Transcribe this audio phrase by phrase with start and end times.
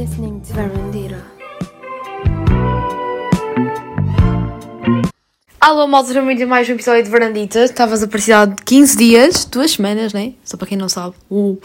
[0.00, 1.22] listening to Verandira.
[5.60, 7.64] Alô, malta, sejam muito mais um episódio de Verandita.
[7.64, 10.32] Estava desaparecida há 15 dias, duas semanas, né?
[10.42, 11.16] Só para quem não sabe.
[11.30, 11.58] Uh.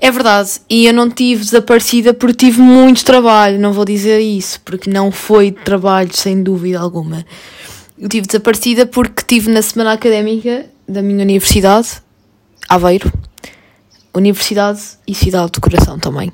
[0.00, 4.60] É verdade, e eu não tive desaparecida porque tive muito trabalho, não vou dizer isso,
[4.64, 7.24] porque não foi trabalho, sem dúvida alguma.
[7.96, 12.02] Eu tive desaparecida porque estive na semana académica da minha universidade,
[12.68, 13.12] Aveiro.
[14.14, 16.30] Universidade e cidade do coração também.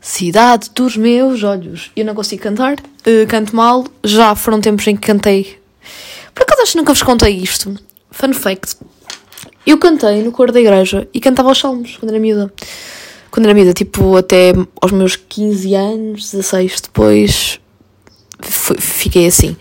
[0.00, 1.90] Cidade dos meus olhos.
[1.94, 5.58] Eu não consigo cantar, eh, canto mal, já foram tempos em que cantei.
[6.34, 7.74] Por acaso acho que nunca vos contei isto.
[8.10, 8.76] Fun fact.
[9.66, 12.52] Eu cantei no coro da igreja e cantava aos salmos quando era miúda.
[13.30, 17.60] Quando era miúda, tipo, até aos meus 15 anos, 16, depois
[18.42, 19.56] fui- fiquei assim.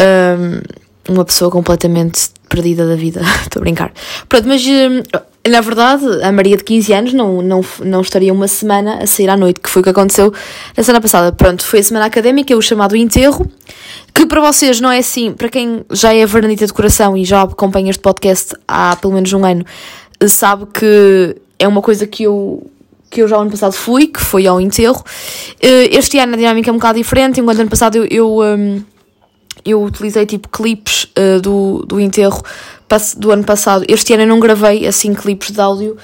[0.00, 3.20] Um, uma pessoa completamente perdida da vida.
[3.42, 3.92] Estou a brincar.
[4.28, 5.02] Pronto, mas hum,
[5.48, 9.28] na verdade, a Maria de 15 anos não, não, não estaria uma semana a sair
[9.28, 10.32] à noite, que foi o que aconteceu
[10.76, 11.32] na semana passada.
[11.32, 13.50] Pronto, foi a semana académica, o chamado enterro,
[14.14, 17.42] que para vocês não é assim, para quem já é vernanita de coração e já
[17.42, 19.64] acompanha este podcast há pelo menos um ano,
[20.28, 22.66] sabe que é uma coisa que eu
[23.10, 25.04] que eu já ano passado fui, que foi ao enterro.
[25.60, 28.82] Eh, Este ano a dinâmica é um bocado diferente, enquanto ano passado eu, eu, hum,
[29.64, 32.42] eu utilizei tipo clipes eh, do, do enterro
[33.16, 33.84] do ano passado.
[33.88, 35.96] Este ano eu não gravei assim clipes de áudio.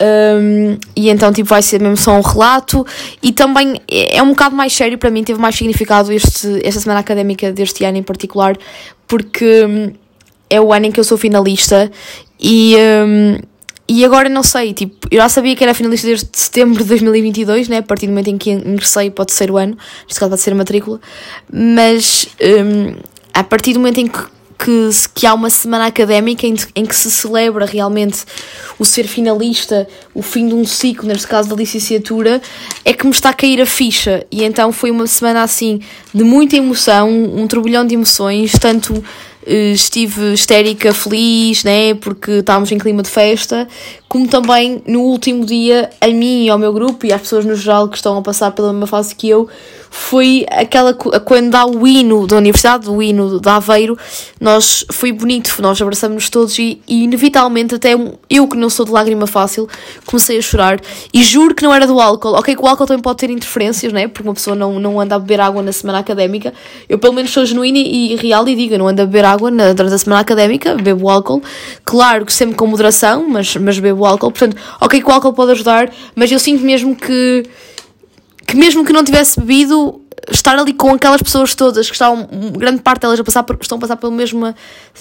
[0.00, 2.86] hum, e então tipo vai ser mesmo só um relato
[3.22, 6.80] e também é é um bocado mais sério para mim teve mais significado este, esta
[6.80, 8.56] semana académica deste ano em particular
[9.08, 9.92] porque hum,
[10.48, 11.90] é o ano em que eu sou finalista
[12.40, 13.38] e, hum,
[13.88, 17.68] e agora não sei, tipo, eu já sabia que era finalista desde setembro de 2022,
[17.68, 17.78] né?
[17.78, 20.56] A partir do momento em que ingressei para o terceiro ano, neste caso ser a
[20.56, 21.00] matrícula,
[21.52, 22.96] mas hum,
[23.32, 24.18] a partir do momento em que,
[24.58, 28.24] que, que há uma semana académica em, em que se celebra realmente
[28.78, 32.40] o ser finalista, o fim de um ciclo, neste caso da licenciatura,
[32.84, 34.26] é que me está a cair a ficha.
[34.30, 35.80] E então foi uma semana assim
[36.12, 39.02] de muita emoção, um turbilhão de emoções, tanto
[39.46, 43.68] eh, estive histérica, feliz, né, porque estávamos em clima de festa,
[44.08, 47.54] como também no último dia, a mim e ao meu grupo e às pessoas no
[47.54, 49.48] geral que estão a passar pela mesma fase que eu,
[49.98, 53.98] foi aquela quando dá o hino da universidade, o hino de Aveiro,
[54.38, 57.94] nós foi bonito, nós abraçamos-nos todos e, e inevitavelmente até
[58.28, 59.66] eu que não sou de lágrima fácil,
[60.04, 60.80] comecei a chorar
[61.12, 62.34] e juro que não era do álcool.
[62.34, 64.06] Ok, que o álcool também pode ter interferências, né?
[64.06, 66.52] Porque uma pessoa não, não anda a beber água na semana académica.
[66.88, 69.72] Eu pelo menos sou genuína e real e digo, não ando a beber água na,
[69.72, 71.42] durante a semana académica, bebo álcool.
[71.84, 74.30] Claro que sempre com moderação, mas, mas bebo álcool.
[74.30, 77.44] Portanto, ok que o álcool pode ajudar, mas eu sinto mesmo que
[78.46, 82.80] que mesmo que não tivesse bebido, estar ali com aquelas pessoas todas que estavam, grande
[82.80, 84.54] parte delas a passar por- estão a passar pela mesma,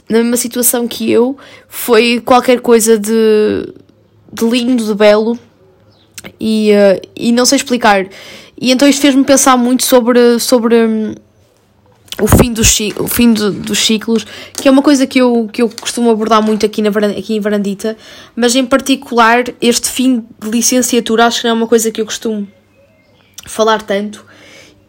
[0.10, 3.68] na mesma situação que eu, foi qualquer coisa de,
[4.34, 5.38] de lindo, de belo
[6.40, 8.06] e, eh, e não sei explicar.
[8.60, 11.16] E então isto fez-me pensar muito sobre, sobre hum,
[12.22, 15.62] o fim, dos, o fim do- dos ciclos, que é uma coisa que eu, que
[15.62, 17.98] eu costumo abordar muito aqui, na, aqui em Varandita,
[18.36, 22.06] mas em particular este fim de licenciatura acho que não é uma coisa que eu
[22.06, 22.48] costumo
[23.46, 24.26] falar tanto.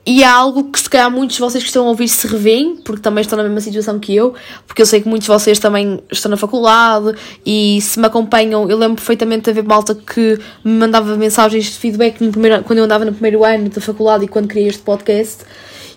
[0.08, 2.76] E é algo que se calhar muitos de vocês que estão a ouvir se revêem,
[2.76, 4.34] porque também estão na mesma situação que eu,
[4.64, 8.70] porque eu sei que muitos de vocês também estão na faculdade e se me acompanham,
[8.70, 12.84] eu lembro perfeitamente de haver malta que me mandava mensagens de feedback primeiro, quando eu
[12.84, 15.38] andava no primeiro ano da faculdade e quando criei este podcast.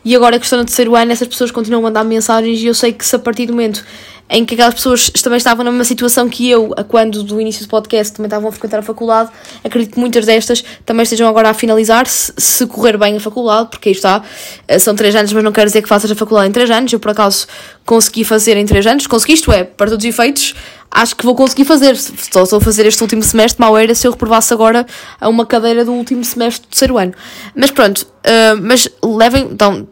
[0.03, 2.73] E agora que estou no terceiro ano, essas pessoas continuam a mandar mensagens e eu
[2.73, 3.85] sei que se a partir do momento
[4.29, 7.69] em que aquelas pessoas também estavam na mesma situação que eu, quando do início do
[7.69, 9.31] podcast também estavam a frequentar a faculdade,
[9.63, 13.69] acredito que muitas destas também estejam agora a finalizar, se, se correr bem a faculdade,
[13.69, 14.21] porque aí está,
[14.67, 16.93] eh, são três anos, mas não quer dizer que faças a faculdade em três anos,
[16.93, 17.47] eu por acaso
[17.85, 20.53] consegui fazer em três anos, consegui isto é, para todos os efeitos,
[20.91, 24.07] acho que vou conseguir fazer, só estou a fazer este último semestre, mal era se
[24.07, 24.85] eu reprovasse agora
[25.19, 27.13] a uma cadeira do último semestre do terceiro ano.
[27.55, 29.87] Mas pronto, eh, mas levem, então,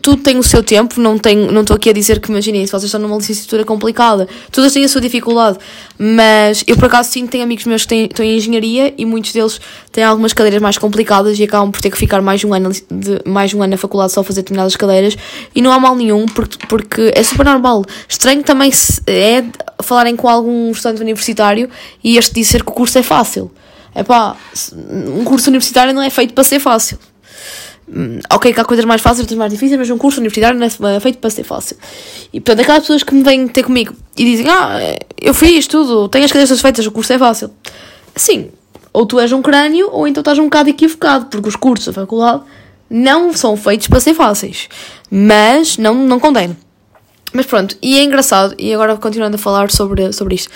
[0.00, 2.72] tudo tem o seu tempo, não tenho, não estou aqui a dizer que imaginem, se
[2.72, 5.58] vocês estão numa licenciatura complicada, todas têm a sua dificuldade,
[5.98, 9.32] mas eu por acaso sim tenho amigos meus que têm, estão em engenharia e muitos
[9.32, 12.70] deles têm algumas cadeiras mais complicadas e acabam por ter que ficar mais um ano,
[12.72, 15.16] de, mais um ano na faculdade só a fazer determinadas cadeiras
[15.54, 17.84] e não há mal nenhum porque, porque é super normal.
[18.08, 18.70] Estranho também
[19.06, 19.44] é
[19.82, 21.68] falarem com algum estudante universitário
[22.02, 23.50] e este dizer que o curso é fácil.
[23.94, 26.98] Epá, se- um curso universitário não é feito para ser fácil.
[27.94, 30.88] Hum, ok, que há coisas mais fáceis, outras mais difíceis, mas um curso universitário não
[30.88, 31.76] é feito para ser fácil.
[32.32, 34.78] E portanto, aquelas pessoas que me vêm ter comigo e dizem: Ah,
[35.20, 37.50] eu fiz tudo, tenho as cadeiras feitas, o curso é fácil.
[38.16, 38.50] Sim,
[38.92, 41.92] ou tu és um crânio, ou então estás um bocado equivocado, porque os cursos da
[41.92, 42.42] faculdade
[42.88, 44.68] não são feitos para ser fáceis.
[45.10, 46.56] Mas não, não condeno.
[47.32, 50.50] Mas pronto, e é engraçado, e agora continuando a falar sobre, sobre isto,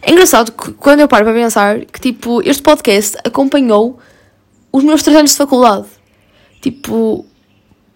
[0.00, 3.98] é engraçado que quando eu paro para pensar que tipo, este podcast acompanhou
[4.72, 5.84] os meus três anos de faculdade.
[6.62, 7.26] Tipo,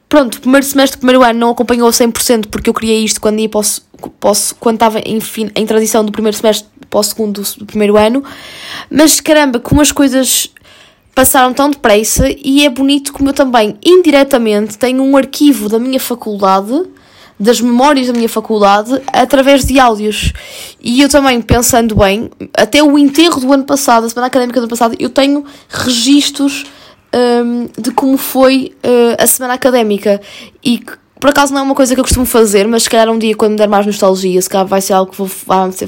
[0.08, 3.60] pronto, primeiro semestre primeiro ano não acompanhou 100% porque eu criei isto quando ia para
[3.60, 5.18] o, posso, quando estava em,
[5.54, 8.22] em transição do primeiro semestre para o segundo do primeiro ano,
[8.90, 10.50] mas caramba, como as coisas
[11.14, 15.98] passaram tão depressa e é bonito como eu também, indiretamente, tenho um arquivo da minha
[15.98, 16.82] faculdade,
[17.40, 20.32] das memórias da minha faculdade, através de áudios.
[20.78, 24.64] E eu também, pensando bem, até o enterro do ano passado, a semana académica do
[24.64, 26.66] ano passado, eu tenho registros
[27.14, 30.20] um, de como foi uh, a semana académica.
[30.64, 30.80] E
[31.18, 33.34] por acaso não é uma coisa que eu costumo fazer, mas se calhar um dia
[33.34, 35.28] quando me der mais nostalgia, se calhar vai ser algo que vou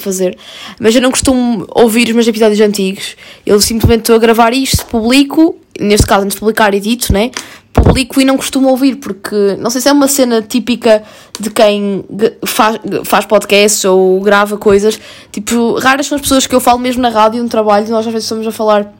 [0.01, 0.37] fazer.
[0.81, 3.15] Mas eu não costumo ouvir os meus episódios antigos.
[3.45, 7.31] Eu simplesmente estou a gravar isto, publico, neste caso antes de publicar edito, né?
[7.75, 11.03] Publico e não costumo ouvir, porque não sei se é uma cena típica
[11.39, 12.05] de quem
[12.47, 14.99] faz, faz podcasts ou grava coisas.
[15.31, 18.13] Tipo, raras são as pessoas que eu falo mesmo na rádio, no trabalho, nós às
[18.13, 18.98] vezes estamos a falar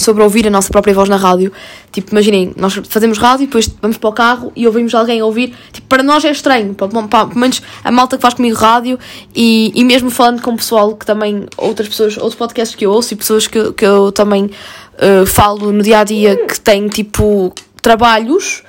[0.00, 1.52] sobre ouvir a nossa própria voz na rádio.
[1.92, 5.54] Tipo, imaginem, nós fazemos rádio e depois vamos para o carro e ouvimos alguém ouvir.
[5.72, 6.90] Tipo, para nós é estranho, pelo
[7.34, 8.98] menos a malta que faz comigo rádio
[9.34, 12.92] e, e mesmo falando com o pessoal que também, outras pessoas, outros podcasts que eu
[12.92, 16.88] ouço e pessoas que, que eu também uh, falo no dia a dia que têm
[16.88, 17.52] tipo
[17.82, 18.62] trabalhos,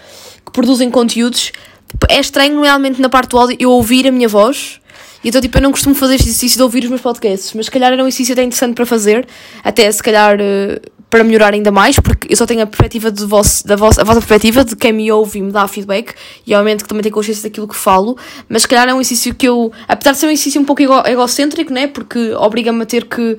[0.46, 1.52] que produzem conteúdos.
[1.90, 4.80] Tipo, é estranho realmente na parte do áudio eu ouvir a minha voz.
[5.24, 7.94] Então, tipo, eu não costumo fazer exercício de ouvir os meus podcasts, mas se calhar
[7.94, 9.28] era um exercício até interessante para fazer,
[9.64, 10.82] até se calhar uh,
[11.12, 14.04] para melhorar ainda mais, porque eu só tenho a perspectiva de vosso, da vossa, a
[14.06, 16.16] vossa perspectiva, de quem me ouve e me dá feedback,
[16.48, 18.18] e obviamente que também tenho consciência daquilo que falo,
[18.48, 20.82] mas se calhar é um exercício que eu, apesar de ser um exercício um pouco
[20.82, 23.38] ego, egocêntrico, né, porque obriga-me a ter que,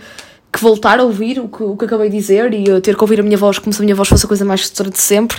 [0.52, 3.02] que voltar a ouvir o que, o que acabei de dizer e eu ter que
[3.02, 5.00] ouvir a minha voz como se a minha voz fosse a coisa mais sedutora de
[5.00, 5.38] sempre,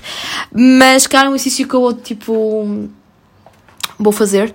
[0.51, 2.89] mas calhar é um exercício que eu, tipo,
[3.99, 4.51] vou fazer.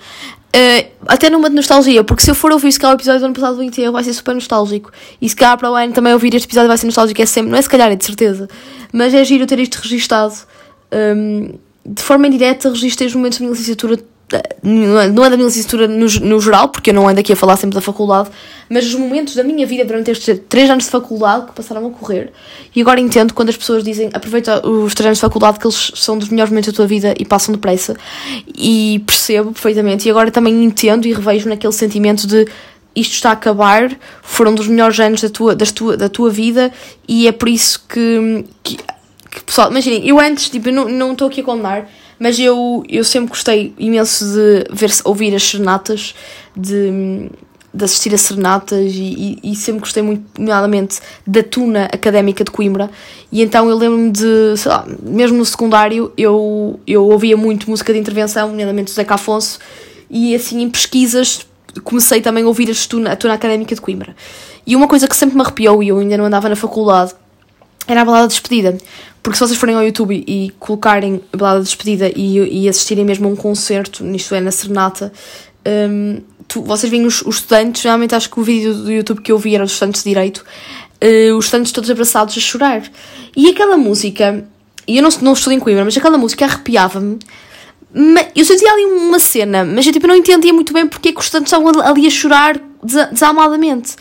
[0.49, 3.27] Uh, até numa de nostalgia, porque se eu for ouvir se calhar o episódio do
[3.27, 4.91] ano passado do enterro vai ser super nostálgico.
[5.21, 7.51] E se calhar para o ano também ouvir este episódio vai ser nostálgico, é sempre,
[7.51, 8.49] não é se calhar, é de certeza.
[8.93, 10.35] Mas é giro ter isto registado
[10.93, 13.99] um, de forma indireta, registrei os momentos da minha licenciatura
[14.63, 17.57] não é da minha licenciatura no, no geral, porque eu não ando aqui a falar
[17.57, 18.29] sempre da faculdade,
[18.69, 21.91] mas os momentos da minha vida durante estes três anos de faculdade que passaram a
[21.91, 22.31] correr.
[22.75, 25.93] E agora entendo quando as pessoas dizem aproveita os três anos de faculdade, que eles
[25.95, 27.97] são dos melhores momentos da tua vida e passam depressa.
[28.55, 30.07] E percebo perfeitamente.
[30.07, 32.47] E agora também entendo e revejo naquele sentimento de
[32.95, 36.73] isto está a acabar, foram dos melhores anos da tua, das tua, da tua vida
[37.07, 41.41] e é por isso que, que, que pessoal, imaginem, eu antes, tipo, não estou aqui
[41.43, 41.89] a condenar
[42.19, 46.15] mas eu, eu sempre gostei imenso de ver, ouvir as serenatas,
[46.57, 47.31] de,
[47.73, 52.51] de assistir a serenatas e, e, e sempre gostei muito, nomeadamente, da tuna académica de
[52.51, 52.91] Coimbra.
[53.31, 57.93] E então eu lembro-me de, sei lá, mesmo no secundário, eu, eu ouvia muito música
[57.93, 59.59] de intervenção, nomeadamente do Zeca Afonso,
[60.11, 61.47] e assim em pesquisas
[61.85, 64.17] comecei também a ouvir a tuna, a tuna académica de Coimbra.
[64.67, 67.13] E uma coisa que sempre me arrepiou, e eu ainda não andava na faculdade,
[67.87, 68.77] era a balada de despedida.
[69.29, 73.05] Porque se vocês forem ao YouTube e colocarem a balada de despedida e, e assistirem
[73.05, 75.13] mesmo a um concerto, isto é, na Serenata,
[75.91, 79.31] um, tu, vocês veem os, os, estudantes, realmente acho que o vídeo do YouTube que
[79.31, 82.83] eu vi era dos estudantes de Direito, uh, os estudantes todos abraçados a chorar.
[83.37, 84.47] E aquela música,
[84.87, 87.19] e eu não, não estudo em Coimbra, mas aquela música arrepiava-me.
[88.35, 91.19] Eu sentia ali uma cena, mas eu tipo, não entendia muito bem porque é que
[91.19, 93.95] os estudantes estavam ali a chorar desalmadamente.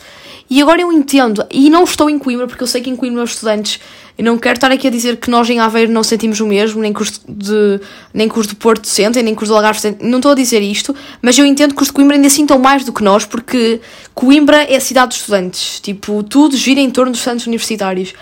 [0.50, 3.22] E agora eu entendo, e não estou em Coimbra, porque eu sei que em Coimbra
[3.22, 3.78] os estudantes,
[4.16, 6.80] eu não quero estar aqui a dizer que nós em Aveiro não sentimos o mesmo,
[6.80, 7.80] nem que os de,
[8.14, 10.96] nem de Porto sentem, nem que os de Algarve sentem, não estou a dizer isto,
[11.20, 13.80] mas eu entendo que os de Coimbra ainda sintam mais do que nós, porque
[14.14, 18.14] Coimbra é a cidade dos estudantes, tipo, tudo gira em torno dos estudantes universitários.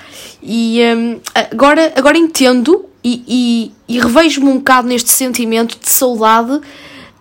[0.42, 6.60] E um, agora, agora entendo e, e, e revejo-me um bocado neste sentimento de saudade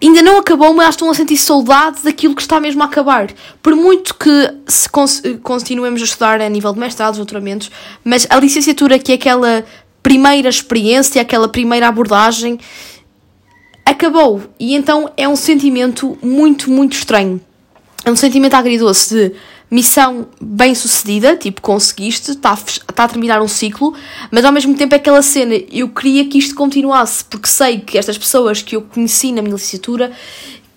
[0.02, 3.32] ainda não acabou, mas estão a sentir saudade daquilo que está mesmo a acabar.
[3.62, 4.90] Por muito que se
[5.42, 7.72] continuemos a estudar a nível de mestrados, doutoramentos,
[8.04, 9.66] mas a licenciatura, que é aquela
[10.04, 12.60] primeira experiência, aquela primeira abordagem,
[13.86, 14.44] acabou.
[14.60, 17.42] E então é um sentimento muito, muito estranho.
[18.04, 19.36] É um sentimento agridoce de
[19.76, 23.94] missão bem sucedida, tipo, conseguiste, está a, tá a terminar um ciclo,
[24.32, 27.98] mas ao mesmo tempo é aquela cena, eu queria que isto continuasse, porque sei que
[27.98, 30.14] estas pessoas que eu conheci na minha licenciatura,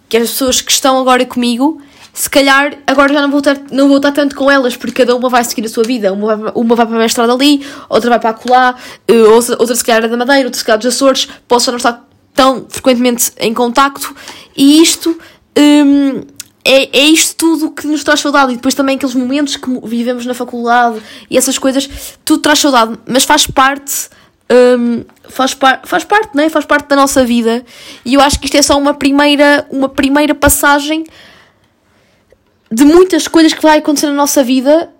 [0.08, 1.80] que as pessoas que estão agora comigo,
[2.12, 5.14] se calhar agora já não vou, ter, não vou estar tanto com elas, porque cada
[5.14, 6.12] uma vai seguir a sua vida.
[6.12, 9.56] Uma vai, uma vai para a mestrado ali, outra vai para a colar, eh, outra,
[9.60, 12.08] outra se calhar é da Madeira, outra se calhar dos Açores, posso já não estar
[12.34, 14.12] tão frequentemente em contacto,
[14.56, 15.16] e isto.
[15.56, 16.22] Hum,
[16.68, 18.52] é, é isto tudo que nos traz saudade.
[18.52, 21.88] E depois também aqueles momentos que vivemos na faculdade e essas coisas,
[22.24, 24.10] tudo traz saudade, mas faz parte.
[24.50, 26.48] Um, faz, par faz parte, né?
[26.48, 27.64] Faz parte da nossa vida.
[28.04, 31.04] E eu acho que isto é só uma primeira, uma primeira passagem
[32.70, 34.90] de muitas coisas que vai acontecer na nossa vida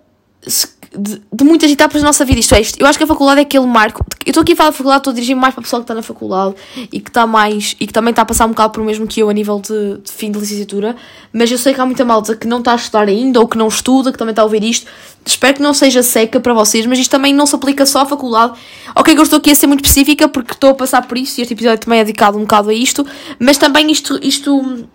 [0.97, 2.39] de, de, muitas etapas da nossa vida.
[2.39, 4.03] Isto é, isto, eu acho que a faculdade é aquele marco.
[4.25, 5.83] Eu estou aqui a falar da faculdade, estou a dirigir mais para o pessoal que
[5.83, 6.55] está na faculdade
[6.91, 9.07] e que está mais e que também está a passar um bocado por o mesmo
[9.07, 10.95] que eu a nível de, de, fim de licenciatura.
[11.31, 13.57] Mas eu sei que há muita malta que não está a estudar ainda ou que
[13.57, 14.87] não estuda, que também está a ouvir isto.
[15.25, 18.05] Espero que não seja seca para vocês, mas isto também não se aplica só à
[18.05, 18.53] faculdade.
[18.95, 21.39] Ok, que eu estou aqui a ser muito específica porque estou a passar por isso
[21.39, 23.05] e este episódio também é dedicado um bocado a isto,
[23.39, 24.19] mas também isto.
[24.23, 24.87] isto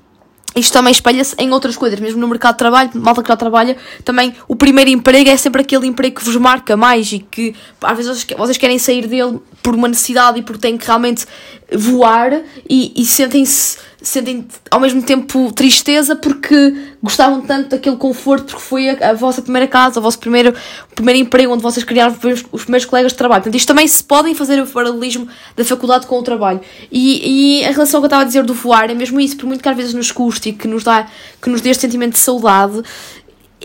[0.57, 3.77] isto também espelha-se em outras coisas, mesmo no mercado de trabalho, malta que já trabalha,
[4.05, 7.97] também o primeiro emprego é sempre aquele emprego que vos marca mais e que às
[7.97, 11.27] vezes vocês querem sair dele por uma necessidade e porque têm que realmente
[11.73, 18.61] voar e, e sentem-se sentem ao mesmo tempo tristeza porque gostavam tanto daquele conforto porque
[18.61, 20.55] foi a, a vossa primeira casa, o vosso primeiro,
[20.95, 23.43] primeiro emprego onde vocês criaram os primeiros, os primeiros colegas de trabalho.
[23.43, 26.61] Portanto, isto também se podem fazer o paralelismo da faculdade com o trabalho.
[26.93, 29.47] E, e a relação que eu estava a dizer do voar é mesmo isso, por
[29.47, 31.07] muito que às vezes nos custe e que nos dá,
[31.41, 32.83] que nos dê este sentimento de saudade,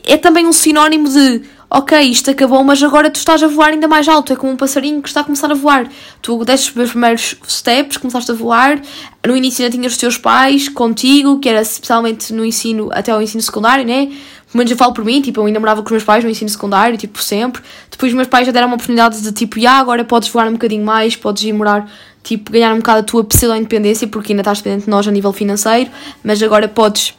[0.09, 3.87] é também um sinónimo de ok, isto acabou, mas agora tu estás a voar ainda
[3.87, 4.33] mais alto.
[4.33, 5.87] É como um passarinho que está a começar a voar.
[6.21, 8.81] Tu deste os primeiros steps, começaste a voar.
[9.25, 13.21] No início ainda tinhas os teus pais contigo, que era especialmente no ensino, até ao
[13.21, 14.07] ensino secundário, né?
[14.07, 16.29] Pelo menos eu falo por mim, tipo, eu ainda morava com os meus pais no
[16.29, 17.61] ensino secundário, tipo, sempre.
[17.91, 20.53] Depois os meus pais já deram uma oportunidade de, tipo, já, agora podes voar um
[20.53, 21.87] bocadinho mais, podes ir morar,
[22.23, 25.31] tipo, ganhar um bocado a tua pseudo-independência, porque ainda estás dependente de nós a nível
[25.31, 25.91] financeiro,
[26.23, 27.13] mas agora podes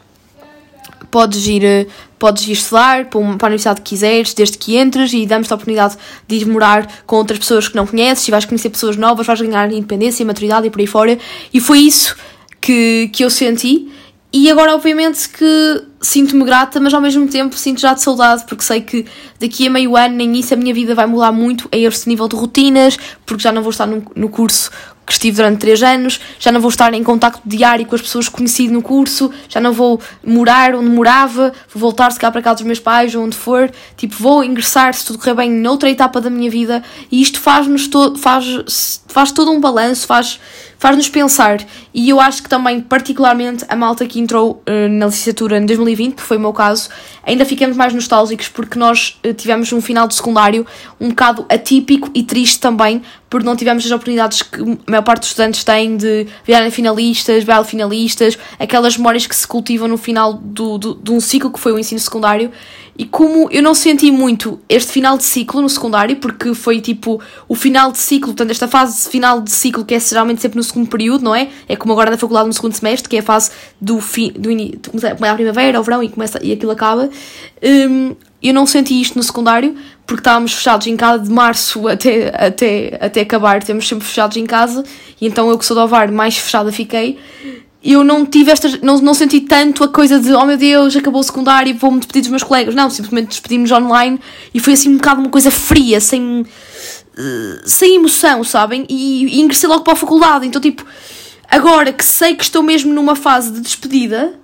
[1.11, 1.87] podes ir, eh,
[2.21, 5.53] podes ir estudar para, uma, para a universidade que quiseres, desde que entres e damos-te
[5.53, 5.97] a oportunidade
[6.29, 9.41] de ir morar com outras pessoas que não conheces e vais conhecer pessoas novas, vais
[9.41, 11.19] ganhar independência, maturidade e por aí fora.
[11.53, 12.15] E foi isso
[12.61, 13.91] que, que eu senti.
[14.33, 18.65] E agora, obviamente, que sinto-me grata, mas ao mesmo tempo sinto já de saudade, porque
[18.65, 19.05] sei que
[19.39, 22.27] daqui a meio ano, nem isso, a minha vida vai mudar muito a este nível
[22.27, 24.71] de rotinas, porque já não vou estar no, no curso
[25.11, 28.29] que estive durante 3 anos, já não vou estar em contacto diário com as pessoas
[28.29, 32.41] que conheci no curso, já não vou morar onde morava, vou voltar se calhar para
[32.41, 35.91] casa dos meus pais ou onde for, tipo, vou ingressar, se tudo correr bem, noutra
[35.91, 36.81] etapa da minha vida,
[37.11, 40.39] e isto faz-nos todo, faz, faz todo um balanço, faz
[40.81, 41.59] faz-nos pensar.
[41.93, 46.17] E eu acho que também, particularmente, a malta que entrou uh, na licenciatura em 2020,
[46.17, 46.89] que foi o meu caso,
[47.23, 50.67] ainda ficamos mais nostálgicos porque nós uh, tivemos um final de secundário
[51.01, 55.21] um bocado atípico e triste também, porque não tivemos as oportunidades que a maior parte
[55.21, 60.35] dos estudantes têm de virarem finalistas, virar finalistas, aquelas memórias que se cultivam no final
[60.35, 62.51] do, do, de um ciclo que foi o ensino secundário.
[63.01, 67.19] E como eu não senti muito este final de ciclo no secundário, porque foi tipo
[67.49, 70.63] o final de ciclo, portanto, esta fase final de ciclo que é geralmente sempre no
[70.63, 71.49] segundo período, não é?
[71.67, 74.51] É como agora na faculdade no segundo semestre, que é a fase do fim, do
[74.51, 77.09] início, começa a primavera, o verão e, começa, e aquilo acaba.
[77.63, 79.75] Um, eu não senti isto no secundário,
[80.07, 84.45] porque estávamos fechados em casa de março até, até, até acabar, temos sempre fechados em
[84.45, 84.85] casa,
[85.19, 87.19] e então eu que sou do Ovar, mais fechada fiquei
[87.83, 91.21] eu não tive esta, não, não senti tanto a coisa de oh meu Deus, acabou
[91.21, 92.75] o secundário, vou-me despedir dos meus colegas.
[92.75, 94.21] Não, simplesmente despedimos online
[94.53, 98.87] e foi assim um bocado uma coisa fria, sem, uh, sem emoção, sabem?
[98.89, 100.47] E, e ingressei logo para a faculdade.
[100.47, 100.85] Então, tipo,
[101.49, 104.35] agora que sei que estou mesmo numa fase de despedida,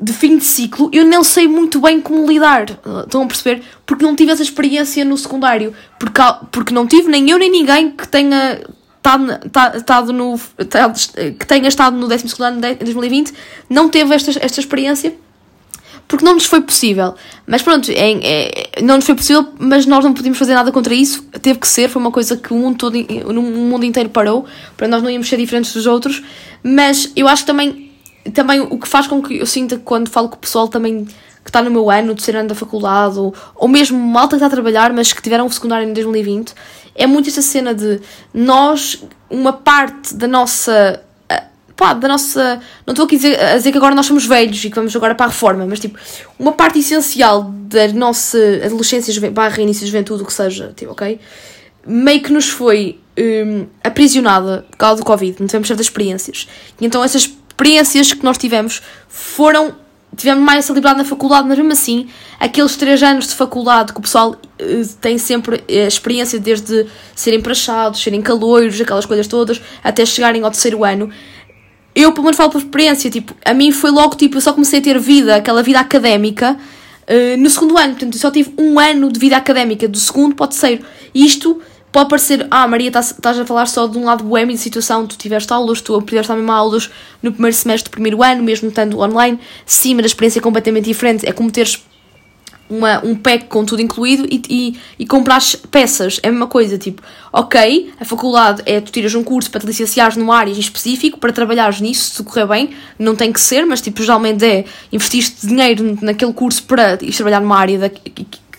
[0.00, 2.66] de fim de ciclo, eu não sei muito bem como lidar.
[3.04, 3.62] Estão a perceber?
[3.86, 5.72] Porque não tive essa experiência no secundário.
[6.00, 6.20] Porque,
[6.50, 8.60] porque não tive nem eu nem ninguém que tenha
[9.02, 10.90] estado, tá, estado no, tá,
[11.38, 13.34] que tenha estado no 12 ano de 2020
[13.68, 15.12] não teve esta, esta experiência
[16.12, 17.14] porque não nos foi possível.
[17.46, 20.92] Mas pronto, é, é, não nos foi possível, mas nós não podíamos fazer nada contra
[20.92, 21.22] isso.
[21.40, 24.44] Teve que ser, foi uma coisa que o mundo, todo, o mundo inteiro parou,
[24.76, 26.22] para nós não íamos ser diferentes dos outros.
[26.62, 27.90] Mas eu acho que também,
[28.34, 31.06] também o que faz com que eu sinta quando falo com o pessoal também
[31.44, 34.46] que está no meu ano, terceiro ano da faculdade, ou, ou mesmo malta que está
[34.46, 36.54] a trabalhar, mas que tiveram um secundário em 2020,
[36.94, 38.00] é muito esta cena de
[38.32, 41.02] nós, uma parte da nossa.
[41.28, 41.42] Eh,
[41.76, 42.60] pá, da nossa.
[42.86, 44.94] Não estou aqui a dizer, a dizer que agora nós somos velhos e que vamos
[44.94, 45.98] agora para a reforma, mas tipo,
[46.38, 51.18] uma parte essencial da nossa adolescência, barra início de juventude, o que seja, tipo, ok?
[51.84, 56.48] Meio que nos foi um, aprisionada por causa do Covid, não tivemos certas experiências.
[56.80, 59.81] E então essas experiências que nós tivemos foram
[60.16, 63.98] tivemos mais essa liberdade na faculdade, mas mesmo assim, aqueles três anos de faculdade que
[63.98, 69.60] o pessoal uh, tem sempre a experiência desde serem praxados, serem caloiros, aquelas coisas todas,
[69.82, 71.10] até chegarem ao terceiro ano.
[71.94, 74.78] Eu, pelo menos, falo por experiência, tipo, a mim foi logo, tipo, eu só comecei
[74.78, 76.56] a ter vida, aquela vida académica,
[77.08, 80.34] uh, no segundo ano, portanto, eu só tive um ano de vida académica, do segundo
[80.34, 80.84] para o terceiro.
[81.14, 81.60] E isto
[81.92, 85.18] Pode parecer, ah, Maria, estás, a falar só de um lado boêmio de situação, tu
[85.18, 86.90] tiveste aulas, tu tiveste também aulas
[87.22, 89.38] no primeiro semestre do primeiro ano, mesmo estando online.
[89.66, 91.28] Sim, mas a experiência é completamente diferente.
[91.28, 91.84] É como teres
[92.72, 95.06] uma, um pack com tudo incluído e, e, e
[95.70, 96.18] peças.
[96.22, 99.66] É a mesma coisa, tipo, ok, a faculdade é tu tiras um curso para te
[99.66, 103.82] licenciares numa área específico, para trabalhares nisso, se correr bem, não tem que ser, mas
[103.82, 107.90] tipo, geralmente é investiste dinheiro naquele curso para ir trabalhar numa área da,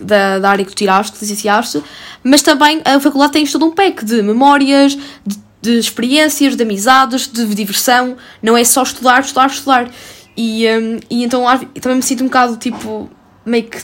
[0.04, 1.84] da, da área que tu tiraste, licenciaste,
[2.24, 7.28] mas também a faculdade tem todo um pack de memórias, de, de experiências, de amizades,
[7.28, 9.90] de diversão, não é só estudar, estudar, estudar.
[10.36, 11.44] E, um, e então
[11.80, 13.10] também me sinto um bocado tipo
[13.46, 13.82] meio que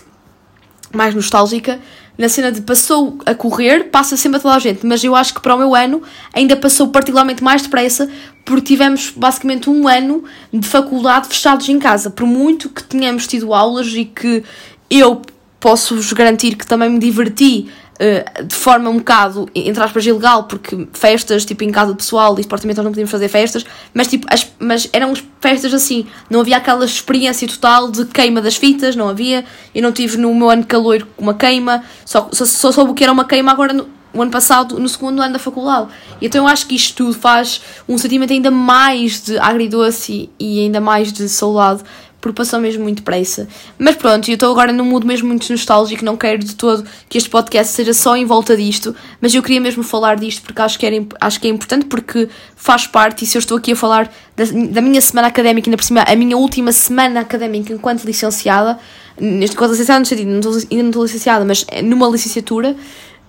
[0.93, 1.79] mais nostálgica
[2.19, 5.33] na cena de passou a correr, passa sempre a toda a gente, mas eu acho
[5.33, 8.09] que para o meu ano ainda passou particularmente mais depressa
[8.43, 12.09] porque tivemos basicamente um ano de faculdade fechados em casa.
[12.09, 14.43] Por muito que tenhamos tido aulas e que
[14.89, 15.21] eu
[15.59, 20.87] posso-vos garantir que também me diverti uh, de forma um bocado, entre aspas, ilegal, porque
[20.93, 24.47] festas, tipo, em casa pessoal e supostamente nós não podíamos fazer festas, mas tipo, as,
[24.57, 29.43] mas eram festas assim, não havia aquela experiência total de queima das fitas, não havia,
[29.75, 32.93] eu não tive no meu ano de calor uma queima, só, só, só soube o
[32.93, 35.89] que era uma queima agora no, o ano passado, no segundo ano da faculdade.
[36.21, 40.81] Então eu acho que isto tudo faz um sentimento ainda mais de agridoce e ainda
[40.81, 41.83] mais de saudade
[42.21, 43.47] porque passou mesmo muito depressa.
[43.77, 47.17] Mas pronto, eu estou agora num mundo mesmo muito nostálgico, não quero de todo que
[47.17, 50.77] este podcast seja só em volta disto, mas eu queria mesmo falar disto porque acho
[50.77, 53.75] que, era, acho que é importante, porque faz parte, e se eu estou aqui a
[53.75, 58.03] falar da, da minha semana académica, ainda por cima, a minha última semana académica enquanto
[58.03, 58.77] licenciada,
[59.19, 62.75] neste caso licenciada, não estou, ainda não estou licenciada, mas numa licenciatura,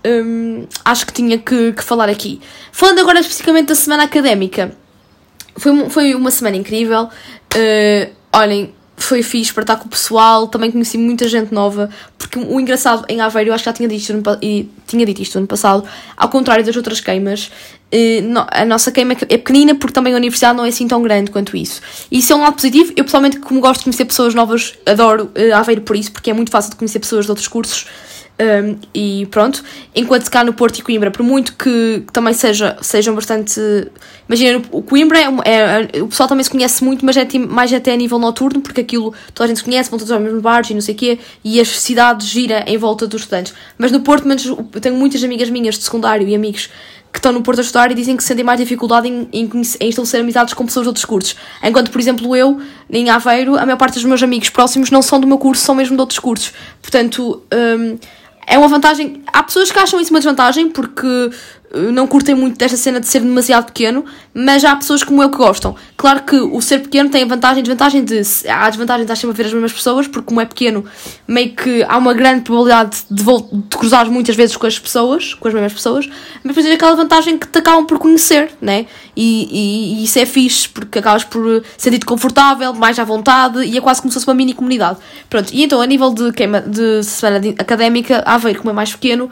[0.04, 2.40] hum, acho que tinha que, que falar aqui.
[2.73, 4.76] Falando agora especificamente da semana académica,
[5.56, 7.09] foi, foi uma semana incrível.
[7.54, 8.73] Uh, olhem,
[9.04, 13.04] foi fixe para estar com o pessoal, também conheci muita gente nova, porque o engraçado
[13.09, 15.85] em Aveiro, eu acho que já tinha dito isto, e tinha dito isto ano passado,
[16.16, 17.50] ao contrário das outras queimas,
[17.90, 21.30] eh, a nossa queima é pequenina porque também a universidade não é assim tão grande
[21.30, 21.80] quanto isso.
[22.11, 25.52] Isso é um lado positivo, eu pessoalmente como gosto de conhecer pessoas novas, adoro eh,
[25.52, 27.87] Aveiro por isso, porque é muito fácil de conhecer pessoas de outros cursos,
[28.40, 29.62] um, e pronto,
[29.94, 33.61] enquanto cá no Porto e Coimbra, por muito que, que também seja, sejam bastante.
[34.26, 37.70] Imagina, o Coimbra é, é, é, O pessoal também se conhece muito, mas é mais
[37.73, 40.40] até a nível noturno, porque aquilo toda a gente se conhece, vão todos aos mesmos
[40.40, 43.52] bares e não sei o quê, e as cidades gira em volta dos estudantes.
[43.76, 46.70] Mas no Porto, menos, eu tenho muitas amigas minhas de secundário e amigos
[47.12, 49.88] que estão no Porto a estudar e dizem que sentem mais dificuldade em, em, em,
[49.88, 51.37] estabelecer amizades com pessoas de outros cursos.
[51.62, 55.18] Enquanto, por exemplo, eu, em Aveiro, a maior parte dos meus amigos próximos não são
[55.18, 56.53] do meu curso, são mesmo de outros cursos.
[56.81, 57.42] Portanto.
[57.53, 57.98] Um,
[58.46, 59.22] é uma vantagem.
[59.33, 61.31] Há pessoas que acham isso uma desvantagem porque
[61.72, 64.04] não curtem muito desta cena de ser demasiado pequeno,
[64.35, 65.76] mas há pessoas como eu que gostam.
[65.96, 68.20] Claro que o ser pequeno tem a vantagem e desvantagem de.
[68.48, 70.85] Há a desvantagem de estar sempre a ver as mesmas pessoas, porque como é pequeno,
[71.28, 75.46] meio que há uma grande probabilidade de, de cruzar muitas vezes com as pessoas, com
[75.46, 78.87] as mesmas pessoas, mas depois tem aquela vantagem que te acabam por conhecer, né?
[79.16, 83.76] E, e, e isso é fixe, porque acabas por sentir-te confortável, mais à vontade, e
[83.76, 84.98] é quase como se fosse uma mini comunidade.
[85.28, 88.92] Pronto, e então a nível de, queima, de semana académica, a ver como é mais
[88.92, 89.30] pequeno.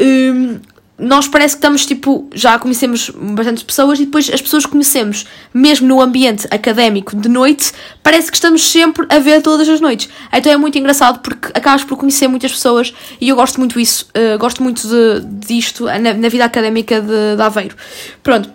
[0.00, 0.58] Hum,
[1.02, 5.26] nós parece que estamos tipo, já conhecemos bastantes pessoas e depois as pessoas que conhecemos,
[5.52, 7.72] mesmo no ambiente académico de noite,
[8.04, 10.08] parece que estamos sempre a ver todas as noites.
[10.32, 14.08] Então é muito engraçado porque acabas por conhecer muitas pessoas e eu gosto muito disso,
[14.16, 17.76] uh, gosto muito de, disto na, na vida académica de, de Aveiro.
[18.22, 18.48] Pronto.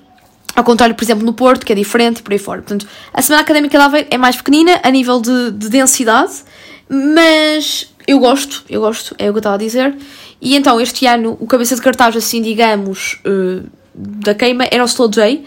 [0.55, 2.61] Ao contrário, por exemplo, no Porto, que é diferente e por aí fora.
[2.61, 6.33] Portanto, a semana académica de Aveiro é mais pequenina a nível de, de densidade,
[6.89, 9.93] mas eu gosto, eu gosto, é o que eu estava a dizer.
[10.41, 14.85] E então, este ano, o cabeça de cartaz, assim, digamos, uh, da queima era o
[14.85, 15.43] Slow J.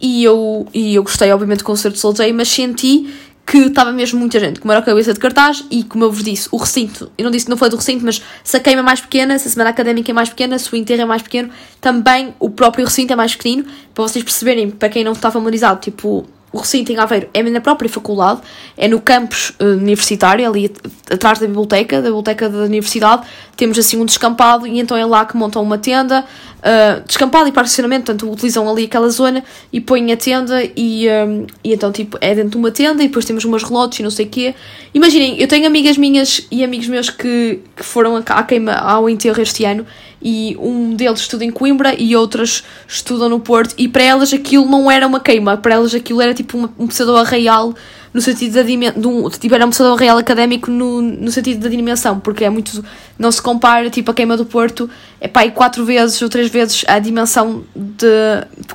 [0.00, 3.06] E eu, e eu gostei, obviamente, do concerto do Slow J, mas senti
[3.50, 6.22] que estava mesmo muita gente, como era a cabeça de cartaz, e como eu vos
[6.22, 8.80] disse, o recinto, eu não disse que não foi do recinto, mas se a queima
[8.80, 11.20] é mais pequena, se a semana académica é mais pequena, se o enterro é mais
[11.20, 11.50] pequeno,
[11.80, 15.80] também o próprio recinto é mais pequenino, para vocês perceberem, para quem não está familiarizado,
[15.80, 18.40] tipo, o recinto em Aveiro é na própria faculdade,
[18.76, 20.72] é no campus uh, universitário, ali
[21.10, 25.24] atrás da biblioteca, da biblioteca da universidade, temos assim um descampado e então é lá
[25.24, 26.24] que montam uma tenda,
[26.58, 31.08] uh, descampado e para estacionamento, portanto utilizam ali aquela zona e põem a tenda e,
[31.08, 34.02] um, e então tipo é dentro de uma tenda e depois temos umas relotes e
[34.02, 34.54] não sei o quê.
[34.92, 39.40] Imaginem, eu tenho amigas minhas e amigos meus que, que foram à queima ao enterro
[39.40, 39.86] este ano
[40.22, 43.74] e um deles estuda em Coimbra e outras estudam no Porto.
[43.78, 46.88] E para elas aquilo não era uma queima, para elas aquilo era tipo uma, um
[47.24, 47.74] real
[48.12, 52.44] no sentido da dimensão, tipo, era um real académico no, no sentido da dimensão, porque
[52.44, 52.84] é muito,
[53.16, 56.84] não se compara, tipo, a queima do Porto é pá, quatro vezes ou três vezes
[56.88, 58.06] a dimensão de,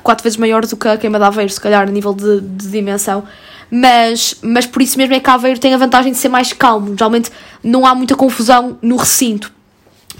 [0.02, 2.68] quatro vezes maior do que a queima de Aveiro, se calhar, a nível de, de
[2.68, 3.24] dimensão,
[3.70, 6.96] mas, mas por isso mesmo é que Aveiro tem a vantagem de ser mais calmo,
[6.96, 7.30] geralmente
[7.62, 9.52] não há muita confusão no recinto,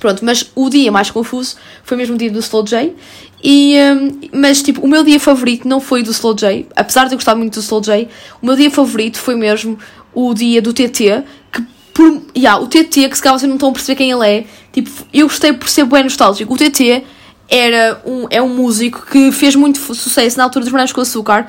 [0.07, 2.95] Pronto, mas o dia mais confuso foi mesmo o dia do Slow J.
[3.43, 7.15] E, um, mas, tipo, o meu dia favorito não foi do Slow J, apesar de
[7.15, 8.09] eu gostar muito do Slow J,
[8.41, 9.77] o meu dia favorito foi mesmo
[10.15, 11.61] o dia do TT, que
[11.93, 12.23] por.
[12.37, 14.89] Yeah, o TT, que se calhar vocês não estão a perceber quem ele é, tipo,
[15.13, 16.55] eu gostei por ser bem nostálgico.
[16.55, 17.03] O TT
[17.49, 21.49] era um, é um músico que fez muito sucesso na altura dos Brancos com Açúcar.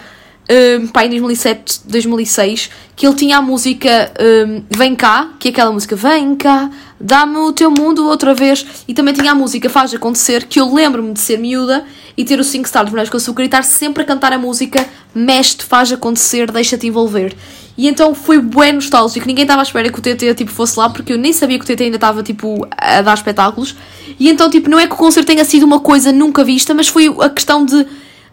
[0.50, 4.12] Um, pá, em 2007, 2006, que ele tinha a música
[4.48, 8.66] um, Vem Cá, que é aquela música Vem Cá, dá-me o teu mundo outra vez,
[8.88, 11.86] e também tinha a música Faz Acontecer, que eu lembro-me de ser miúda
[12.18, 14.38] e ter o 5 Star de Morangos com Açúcar e estar sempre a cantar a
[14.38, 17.36] música Mexe-te, faz acontecer, deixa-te envolver.
[17.78, 20.90] E então foi bué nostálgico, ninguém estava à espera que o TT tipo, fosse lá,
[20.90, 23.76] porque eu nem sabia que o TT ainda estava tipo, a dar espetáculos.
[24.20, 26.88] E então tipo, não é que o concerto tenha sido uma coisa nunca vista, mas
[26.88, 27.86] foi a questão de,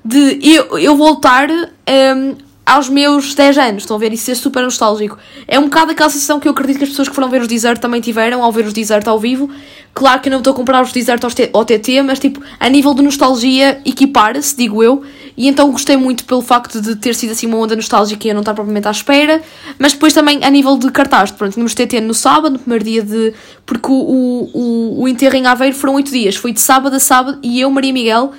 [0.05, 2.37] de eu, eu voltar um,
[2.67, 4.13] aos meus 10 anos, estão a ver?
[4.13, 5.19] Isso é super nostálgico.
[5.47, 7.49] É um bocado aquela sensação que eu acredito que as pessoas que foram ver os
[7.49, 9.51] Desert também tiveram ao ver os Desert ao vivo.
[9.93, 12.95] Claro que eu não estou a comparar os Desert ao TT, mas tipo, a nível
[12.95, 15.03] de nostalgia, equipara-se, digo eu.
[15.37, 18.35] E então gostei muito pelo facto de ter sido assim uma onda nostálgica e eu
[18.35, 19.43] não estar propriamente à espera.
[19.79, 23.03] Mas depois também a nível de cartaz, pronto, tínhamos TT no sábado, no primeiro dia
[23.03, 23.35] de.
[23.67, 27.39] Porque o, o, o enterro em Aveiro foram 8 dias, foi de sábado a sábado
[27.43, 28.33] e eu, Maria Miguel,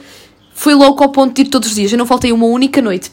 [0.55, 1.91] fui louco ao ponto de ir todos os dias.
[1.91, 3.11] Eu não faltei uma única noite.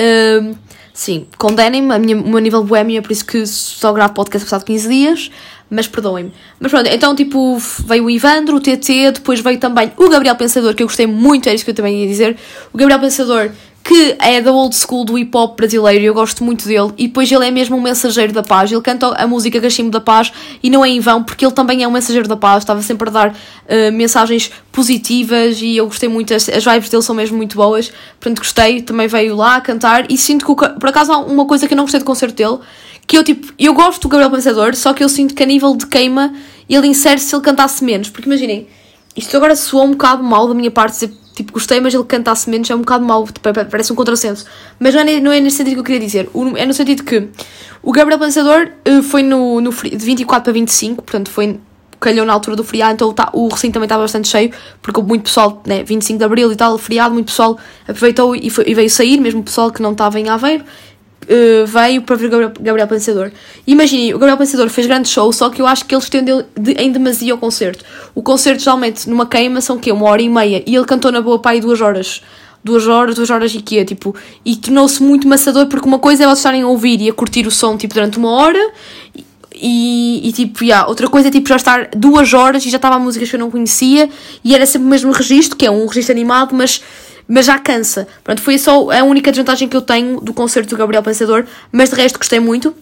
[0.00, 0.54] Um,
[0.92, 4.88] sim, condenem-me, o meu nível boémio é por isso que só gravo podcast passado 15
[4.88, 5.30] dias,
[5.70, 6.32] mas perdoem-me.
[6.58, 10.74] Mas pronto, então tipo, veio o Ivandro, o TT, depois veio também o Gabriel Pensador,
[10.74, 12.36] que eu gostei muito, é isso que eu também ia dizer.
[12.72, 13.50] O Gabriel Pensador
[13.86, 16.92] que é da old school do hip hop brasileiro e eu gosto muito dele.
[16.98, 18.72] E depois ele é mesmo um mensageiro da paz.
[18.72, 21.84] Ele canta a música Cachimbo da Paz e não é em vão, porque ele também
[21.84, 22.64] é um mensageiro da paz.
[22.64, 26.34] Estava sempre a dar uh, mensagens positivas e eu gostei muito.
[26.34, 27.92] As, as vibes dele são mesmo muito boas.
[28.18, 28.82] Portanto, gostei.
[28.82, 31.84] Também veio lá cantar e sinto que, por acaso, há uma coisa que eu não
[31.84, 32.58] gostei do concerto dele.
[33.06, 35.76] Que eu, tipo, eu gosto do Gabriel Pensador, só que eu sinto que a nível
[35.76, 36.34] de queima
[36.68, 38.10] ele insere se ele cantasse menos.
[38.10, 38.66] Porque imaginem,
[39.16, 42.48] isto agora soou um bocado mal da minha parte dizer tipo, gostei, mas ele cantasse
[42.48, 44.46] menos é um bocado mau, tipo, parece um contrassenso.
[44.78, 46.30] Mas não é, não é nesse sentido que eu queria dizer.
[46.56, 47.28] é no sentido que
[47.82, 51.60] o Gabriel Pensador uh, foi no, no de 24 para 25, portanto foi
[51.98, 54.52] calhou na altura do feriado, então tá, o recinto também estava bastante cheio,
[54.82, 58.64] porque muito pessoal, né, 25 de Abril e tal, feriado, muito pessoal aproveitou e, foi,
[58.66, 60.62] e veio sair, mesmo pessoal que não estava em Aveiro,
[61.28, 63.30] uh, veio para ver o Gabriel, Gabriel Pensador.
[63.66, 66.72] Imaginem, o Gabriel Pensador fez grande show, só que eu acho que ele estendeu de,
[66.72, 67.84] em demasia o concerto.
[68.14, 69.92] O concerto, geralmente, numa queima, são quê?
[69.92, 70.62] Uma hora e meia.
[70.66, 72.22] E ele cantou na boa pai duas horas.
[72.64, 73.84] Duas horas, duas horas e quê?
[73.84, 77.12] Tipo, e tornou-se muito maçador, porque uma coisa é vocês estarem a ouvir e a
[77.12, 78.58] curtir o som, tipo, durante uma hora...
[79.58, 82.96] E, e, tipo, yeah, outra coisa é tipo já estar duas horas e já estava
[82.96, 84.06] a músicas que eu não conhecia
[84.44, 86.82] e era sempre o mesmo registro, que é um registro animado, mas
[87.28, 88.06] mas já cansa.
[88.22, 91.90] Pronto, foi só a única desvantagem que eu tenho do concerto do Gabriel Pensador, mas
[91.90, 92.74] de resto gostei muito.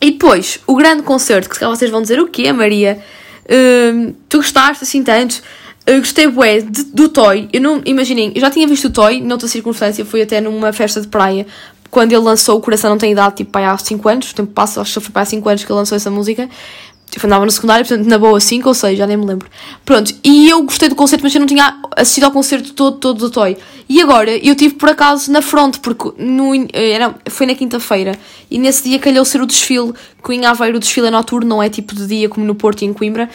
[0.00, 2.98] E depois, o grande concerto, que se calhar vocês vão dizer o quê, Maria?
[3.44, 5.42] Uh, tu gostaste assim tanto?
[5.86, 7.48] Eu gostei bué de, do Toy.
[7.52, 11.00] Eu não imaginem, eu já tinha visto o Toy noutra circunstância, foi até numa festa
[11.00, 11.46] de praia,
[11.90, 14.80] quando ele lançou O Coração Não Tem Idade, tipo, há 5 anos, o tempo passa,
[14.80, 16.48] acho que foi para há 5 anos que ele lançou essa música.
[17.10, 19.48] Tipo, andava no secundário, portanto, na boa 5 ou 6, já nem me lembro.
[19.84, 23.18] Pronto, e eu gostei do concerto, mas eu não tinha assistido ao concerto todo, todo
[23.18, 23.56] do Toy.
[23.88, 28.18] E agora, eu tive por acaso na frente, porque no, era, foi na quinta-feira,
[28.50, 31.62] e nesse dia calhou ser o desfile, que em Aveiro o desfile é noturno, não
[31.62, 33.30] é tipo de dia como no Porto e em Coimbra.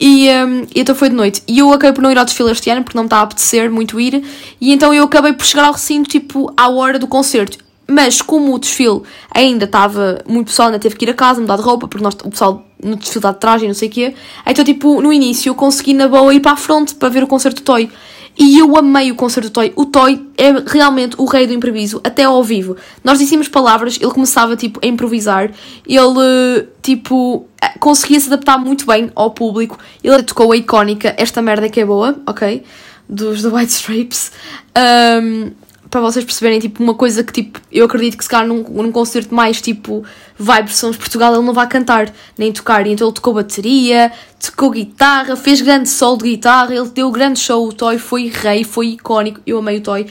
[0.00, 1.42] E, um, então foi de noite.
[1.46, 3.22] E eu acabei por não ir ao desfile este ano, porque não me está a
[3.22, 4.22] apetecer muito ir.
[4.60, 7.58] E então eu acabei por chegar ao recinto, tipo, à hora do concerto.
[7.90, 9.02] Mas como o desfile
[9.34, 12.14] ainda estava muito pessoal, ainda teve que ir a casa, mudar de roupa, porque nós,
[12.22, 14.14] o pessoal no desfile está de traje e não sei o quê.
[14.46, 17.26] Então, tipo, no início eu consegui na boa ir para a frente para ver o
[17.26, 17.90] concerto do Toy.
[18.38, 19.72] E eu amei o concerto do Toy.
[19.74, 22.76] O Toy é realmente o rei do improviso, até ao vivo.
[23.02, 25.50] Nós dissemos palavras, ele começava, tipo, a improvisar.
[25.84, 27.48] Ele, tipo,
[27.80, 29.76] conseguia se adaptar muito bem ao público.
[30.04, 32.62] Ele tocou a icónica Esta Merda Que É Boa, ok?
[33.08, 34.30] Dos The White Stripes.
[34.76, 35.50] Um,
[35.90, 38.92] para vocês perceberem, tipo, uma coisa que, tipo, eu acredito que se calhar num, num
[38.92, 40.04] concerto mais, tipo,
[40.38, 42.86] vibe Sons Portugal, ele não vai cantar, nem tocar.
[42.86, 47.38] E então ele tocou bateria, tocou guitarra, fez grande solo de guitarra, ele deu grande
[47.38, 50.06] show, o Toy foi rei, foi icónico, eu amei o Toy.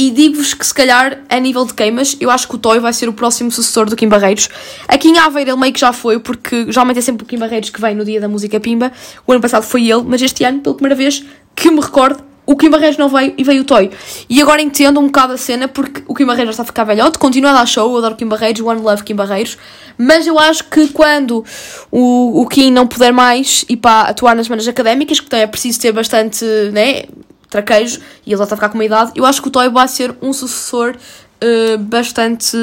[0.00, 2.92] E digo-vos que se calhar, a nível de queimas, eu acho que o Toy vai
[2.92, 4.48] ser o próximo sucessor do Kim Barreiros.
[4.86, 7.70] Aqui em Aveiro ele meio que já foi, porque geralmente é sempre o Kim Barreiros
[7.70, 8.92] que vem no dia da música Pimba.
[9.26, 12.56] O ano passado foi ele, mas este ano, pela primeira vez que me recordo, o
[12.56, 13.90] Kim Barreiros não veio e veio o Toy.
[14.26, 16.84] E agora entendo um bocado a cena porque o Kim Barreiros já está a ficar
[16.84, 19.58] velhote, continua a dar show, eu adoro Kim Barreiros, One Love Kim Barreiros,
[19.98, 21.44] mas eu acho que quando
[21.92, 25.78] o, o Kim não puder mais ir para atuar nas semanas académicas, que é preciso
[25.78, 27.02] ter bastante, né,
[27.50, 29.68] traquejo, e ele já está a ficar com uma idade, eu acho que o Toy
[29.68, 32.56] vai ser um sucessor uh, bastante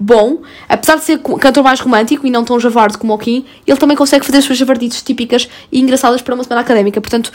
[0.00, 3.76] bom, apesar de ser cantor mais romântico e não tão javardo como o Kim, ele
[3.76, 7.30] também consegue fazer as suas javardices típicas e engraçadas para uma semana académica, portanto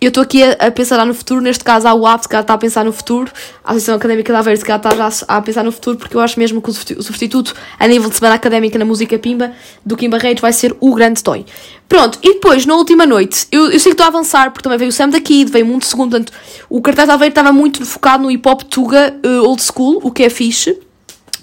[0.00, 2.58] eu estou aqui a, a, pensar no futuro, neste caso o APT que está a
[2.58, 3.30] pensar no futuro,
[3.64, 6.38] a Associação Académica da Aveiro que está já a pensar no futuro, porque eu acho
[6.38, 9.52] mesmo que o substituto a nível de semana académica na música Pimba
[9.84, 11.46] do Kim Barreiros vai ser o grande Toy.
[11.88, 14.78] Pronto, e depois, na última noite, eu, eu sei que estou a avançar, porque também
[14.78, 16.32] veio o Sam da Kid, veio muito segundo, portanto,
[16.68, 20.10] o cartaz da Aveiro estava muito focado no hip hop Tuga uh, old school, o
[20.10, 20.78] que é fixe.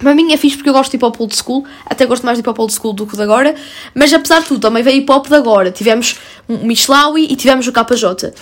[0.04, 2.38] Para mim é fixe porque eu gosto de hip hop old school, até gosto mais
[2.38, 3.56] de hip hop old school do que de agora,
[3.96, 5.72] mas apesar de tudo, também veio hip hop de agora.
[5.72, 8.34] Tivemos o Michlawi e tivemos o KJ.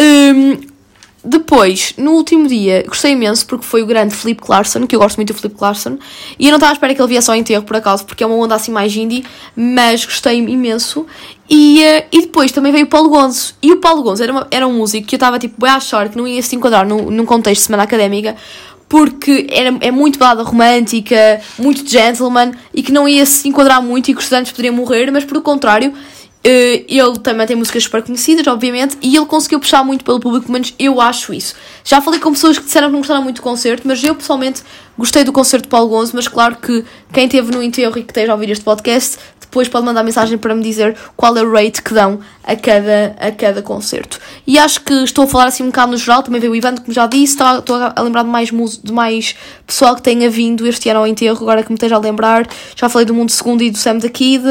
[0.00, 0.70] Um,
[1.22, 5.16] depois, no último dia, gostei imenso porque foi o grande Flip Clarkson, que eu gosto
[5.16, 5.98] muito do Flip Clarkson,
[6.38, 8.26] e eu não estava à espera que ele viesse ao enterro por acaso, porque é
[8.26, 9.22] uma onda assim mais indie,
[9.54, 11.06] mas gostei imenso.
[11.48, 14.46] E, uh, e depois também veio o Paulo Gonzo, e o Paulo Gonzo era, uma,
[14.50, 16.86] era um músico que eu estava tipo bem a achar que não ia se enquadrar
[16.86, 18.34] num, num contexto de semana académica,
[18.90, 24.10] porque era, é muito balada romântica, muito gentleman, e que não ia se enquadrar muito
[24.10, 25.94] e que os estudantes poderiam morrer, mas por contrário,
[26.42, 30.50] Uh, ele também tem músicas super conhecidas, obviamente, e ele conseguiu puxar muito pelo público,
[30.50, 31.54] mas eu acho isso.
[31.84, 34.62] Já falei com pessoas que disseram que não gostaram muito do concerto, mas eu pessoalmente
[34.96, 38.10] gostei do concerto de Paulo Gonzo, mas claro que quem esteve no enterro e que
[38.10, 39.18] esteja a ouvir este podcast,
[39.50, 43.16] depois pode mandar mensagem para me dizer qual é o rate que dão a cada,
[43.18, 44.20] a cada concerto.
[44.46, 46.76] E acho que estou a falar assim um bocado no geral, também veio o Ivan,
[46.76, 49.34] como já disse, estou, estou a lembrar de mais, de mais
[49.66, 52.46] pessoal que tenha vindo este ano ao enterro, agora que me esteja a lembrar.
[52.76, 54.44] Já falei do Mundo Segundo e do Sam da Kid.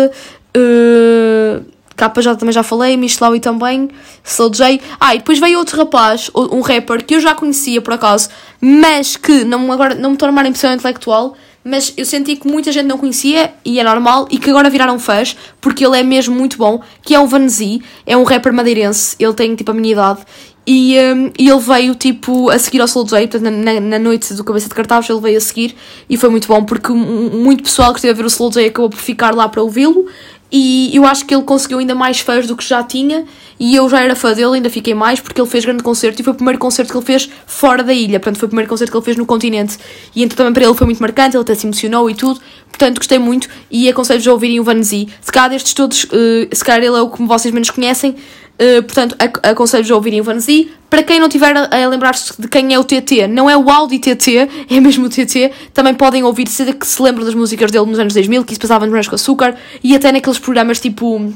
[0.58, 1.64] Uh,
[1.96, 3.90] KJ também já falei, Michelawi também,
[4.24, 4.82] Slow J.
[5.00, 8.30] Ah, e depois veio outro rapaz, um rapper que eu já conhecia por acaso,
[8.62, 12.72] mas que não, agora, não me torna uma impressão intelectual, mas eu senti que muita
[12.72, 16.36] gente não conhecia e é normal e que agora viraram fãs porque ele é mesmo
[16.36, 19.92] muito bom, que é o Vanzi, é um rapper madeirense, ele tem tipo a minha
[19.92, 20.22] idade
[20.66, 24.34] e, um, e ele veio tipo a seguir ao Soul J, portanto na, na, noite
[24.34, 25.76] do Cabeça de Cartavos ele veio a seguir
[26.10, 28.90] e foi muito bom porque muito pessoal que esteve a ver o Soul J acabou
[28.90, 30.06] por ficar lá para ouvi-lo
[30.52, 33.26] e eu acho que ele conseguiu ainda mais fãs do que já tinha.
[33.60, 36.22] E eu já era fã dele, ainda fiquei mais, porque ele fez grande concerto.
[36.22, 38.20] E foi o primeiro concerto que ele fez fora da ilha.
[38.20, 39.78] Portanto, foi o primeiro concerto que ele fez no continente.
[40.16, 42.40] E então também para ele foi muito marcante, ele até se emocionou e tudo.
[42.68, 43.48] Portanto, gostei muito.
[43.70, 45.08] E aconselho-vos a ouvirem o Vanzi.
[45.22, 48.16] Se calhar destes todos, uh, se calhar ele é o que vocês menos conhecem.
[48.60, 50.70] Uh, portanto, aconselho-vos a ouvirem o Vanzi.
[50.90, 53.70] Para quem não tiver a, a lembrar-se de quem é o TT, não é o
[53.70, 55.52] Audi TT, é mesmo o TT.
[55.74, 58.60] Também podem ouvir, se, que se lembram das músicas dele nos anos 2000, que isso
[58.60, 61.32] passava nos com Açúcar, e até naqueles programas tipo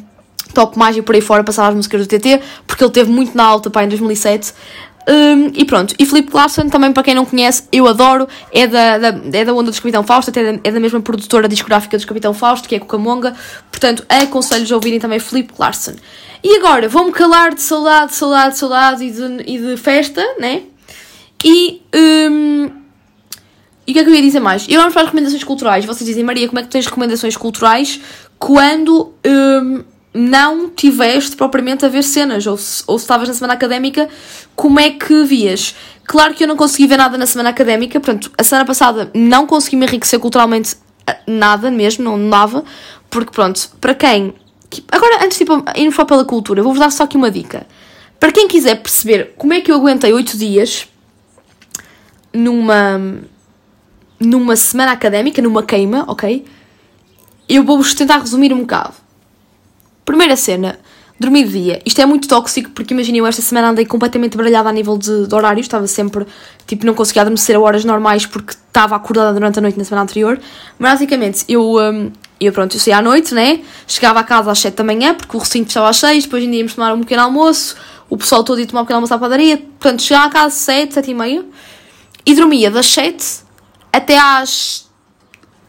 [0.53, 3.45] Top Mágico por aí fora passava as músicas do TT, porque ele teve muito na
[3.45, 4.53] alta pá, em 2007.
[5.08, 8.98] Um, e pronto, e Felipe Larson, também para quem não conhece, eu adoro, é da,
[8.98, 12.34] da, é da onda dos Capitão Fausto, até é da mesma produtora discográfica dos Capitão
[12.34, 13.36] Fausto, que é Cucamonga,
[13.70, 15.96] portanto aconselho-vos a ouvirem também Felipe Larson.
[16.44, 20.63] E agora, vou-me calar de saudade, saudade, saudade e de, e de festa, né?
[21.44, 21.82] E.
[21.94, 22.84] Um,
[23.86, 24.66] e o que é que eu ia dizer mais?
[24.70, 25.84] E vamos para as recomendações culturais.
[25.84, 28.00] Vocês dizem, Maria, como é que tens recomendações culturais
[28.39, 32.45] quando um, não tiveste propriamente a ver cenas?
[32.45, 34.08] Ou se, ou se estavas na semana académica,
[34.56, 35.76] como é que vias?
[36.06, 39.47] Claro que eu não consegui ver nada na semana académica, portanto, a semana passada não
[39.47, 40.76] consegui me enriquecer culturalmente
[41.28, 42.63] nada mesmo, não dava,
[43.10, 44.34] porque pronto, para quem
[44.91, 47.67] Agora, antes de tipo, irmos só pela cultura, vou-vos dar só aqui uma dica.
[48.19, 50.88] Para quem quiser perceber como é que eu aguentei 8 dias
[52.32, 52.99] numa,
[54.19, 56.45] numa semana académica, numa queima, ok?
[57.47, 58.95] Eu vou-vos tentar resumir um bocado.
[60.06, 60.80] Primeira cena,
[61.20, 61.82] dormir de dia.
[61.86, 65.28] Isto é muito tóxico porque imaginem, eu esta semana andei completamente baralhada a nível de,
[65.28, 66.26] de horários, estava sempre,
[66.68, 70.04] tipo, não conseguia adormecer a horas normais porque estava acordada durante a noite na semana
[70.04, 70.39] anterior.
[70.78, 73.62] Mas basicamente, eu, um, e pronto, eu saía à noite, né?
[73.88, 76.56] Chegava a casa às 7 da manhã, porque o recinto estava às 6, depois ainda
[76.56, 77.76] íamos tomar um pequeno almoço,
[78.10, 80.54] o pessoal todo ia tomar um pequeno almoço à padaria, portanto, chegava a casa às
[80.54, 81.46] 7, 7 e meia,
[82.26, 83.44] e dormia das 7
[83.92, 84.92] até às...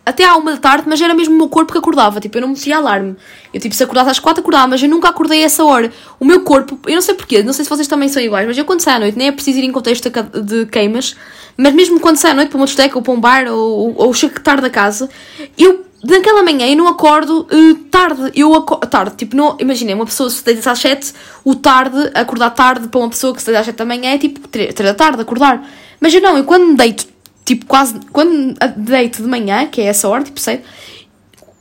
[0.06, 2.42] até à 1 da tarde, mas era mesmo o meu corpo que acordava, tipo, eu
[2.42, 3.16] não metia alarme.
[3.52, 5.90] Eu, tipo, se acordasse às 4, acordava, mas eu nunca acordei a essa hora.
[6.20, 8.58] O meu corpo, eu não sei porquê, não sei se vocês também são iguais, mas
[8.58, 10.10] eu quando saio à noite, nem é preciso ir em contexto
[10.42, 11.16] de queimas,
[11.56, 13.94] mas mesmo quando saio à noite para uma discoteca ou para um bar ou, ou,
[14.06, 15.08] ou chego tarde a casa,
[15.56, 18.30] eu naquela manhã eu não acordo uh, tarde.
[18.34, 21.12] Eu acordo tarde, tipo, não, imaginei uma pessoa se deita às 7,
[21.44, 24.18] o tarde, acordar tarde para uma pessoa que se deita às 7 da manhã é
[24.18, 25.66] tipo 3, 3 da tarde, acordar.
[25.98, 27.06] Mas eu não, eu quando me deito,
[27.44, 30.62] tipo, quase, quando deito de manhã, que é essa hora, tipo, sei,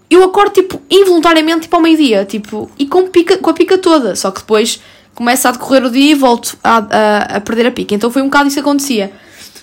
[0.09, 4.15] eu acordo, tipo, involuntariamente, tipo, ao meio-dia, tipo, e com, pica, com a pica toda,
[4.15, 4.79] só que depois
[5.13, 7.93] começa a decorrer o dia e volto a, a, a perder a pica.
[7.93, 9.11] Então foi um bocado isso que acontecia.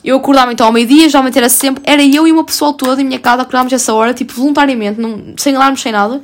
[0.02, 1.82] Eu acordava então ao meio-dia, geralmente era sempre.
[1.86, 5.34] Era eu e uma pessoa toda em minha casa, acordávamos essa hora, tipo, voluntariamente, não,
[5.36, 6.22] sem alarmes, sem nada.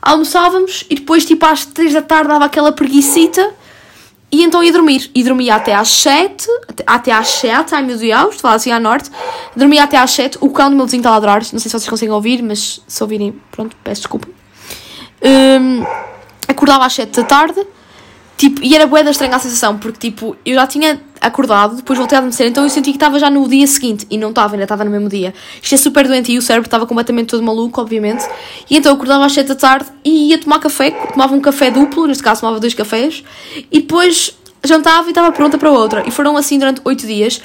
[0.00, 3.54] Almoçávamos e depois, tipo, às 3 da tarde dava aquela preguiçita
[4.30, 5.10] e então ia dormir.
[5.14, 6.46] E dormia até às 7,
[6.86, 9.10] até às 7, ai meu Deus, estou assim à norte.
[9.54, 11.70] Dormia até às 7, o cão do meu vizinho está a ladrar, não sei se
[11.70, 14.28] vocês conseguem ouvir, mas se ouvirem, pronto, peço desculpa.
[15.22, 15.84] Um,
[16.48, 17.66] acordava às 7 da tarde
[18.36, 21.98] Tipo, e era bué da estranha a sensação, porque tipo, eu já tinha acordado, depois
[21.98, 24.54] voltei a adormecer, então eu senti que estava já no dia seguinte, e não estava,
[24.54, 25.32] ainda estava no mesmo dia.
[25.62, 28.24] Isto é super doente e o cérebro estava completamente todo maluco, obviamente.
[28.68, 31.70] E então eu acordava às 7 da tarde e ia tomar café, tomava um café
[31.70, 33.22] duplo, neste caso tomava dois cafés,
[33.70, 36.02] e depois jantava e estava pronta para outra.
[36.06, 37.40] E foram assim durante 8 dias.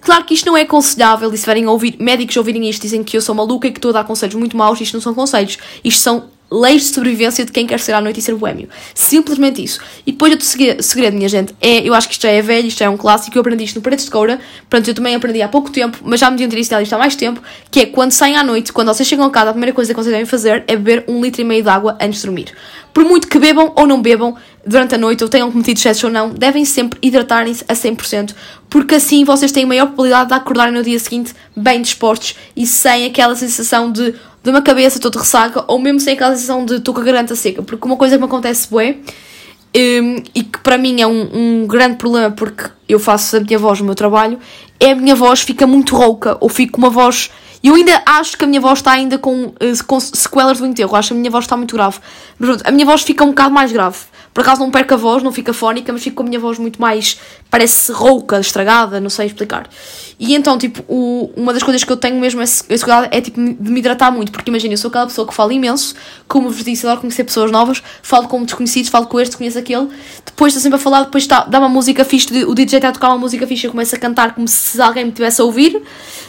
[0.00, 3.04] Claro que isto não é aconselhável, e se verem a ouvir, médicos ouvirem isto, dizem
[3.04, 5.12] que eu sou maluca e que estou a dar conselhos muito maus, isto não são
[5.12, 8.68] conselhos, isto são leis de sobrevivência de quem quer ser à noite e ser boêmio.
[8.94, 9.80] Simplesmente isso.
[10.04, 12.78] E depois outro segredo, minha gente, é, eu acho que isto já é velho, isto
[12.78, 15.40] já é um clássico, eu aprendi isto no Paredes de Coura, pronto, eu também aprendi
[15.42, 17.86] há pouco tempo, mas já me deviam ter ensinado isto há mais tempo, que é
[17.86, 20.26] quando saem à noite, quando vocês chegam a casa, a primeira coisa que vocês devem
[20.26, 22.52] fazer é beber um litro e meio de água antes de dormir.
[22.92, 24.34] Por muito que bebam ou não bebam
[24.66, 28.34] durante a noite, ou tenham cometido excessos ou não, devem sempre hidratarem-se a 100%,
[28.68, 33.06] porque assim vocês têm maior probabilidade de acordarem no dia seguinte bem dispostos e sem
[33.06, 36.94] aquela sensação de de uma cabeça toda ressaca, ou mesmo sem aquela sensação de estou
[36.94, 38.96] com a garganta seca, porque uma coisa que me acontece bué,
[39.76, 43.58] um, e que para mim é um, um, grande problema porque eu faço a minha
[43.58, 44.38] voz no meu trabalho,
[44.80, 47.30] é a minha voz fica muito rouca, ou fico com uma voz.
[47.62, 50.96] Eu ainda acho que a minha voz está ainda com, eh, com sequelas do enterro,
[50.96, 51.98] acho que a minha voz está muito grave.
[52.38, 53.98] Mas pronto, a minha voz fica um bocado mais grave.
[54.32, 56.58] Por acaso não perco a voz, não fica fónica, mas fico com a minha voz
[56.58, 57.18] muito mais.
[57.50, 59.68] parece rouca, estragada, não sei explicar.
[60.20, 63.22] E então, tipo, o, uma das coisas que eu tenho mesmo esse, esse cuidado é
[63.22, 65.94] tipo de me hidratar muito, porque imagina, eu sou aquela pessoa que fala imenso,
[66.28, 69.88] como vos disse, adoro conhecer pessoas novas, falo com desconhecidos, falo com este, conheço aquele,
[70.26, 72.92] depois estou sempre a falar, depois está, dá uma música fixe, o DJ está a
[72.92, 75.82] tocar uma música fixe, eu começo a cantar como se alguém me estivesse a ouvir,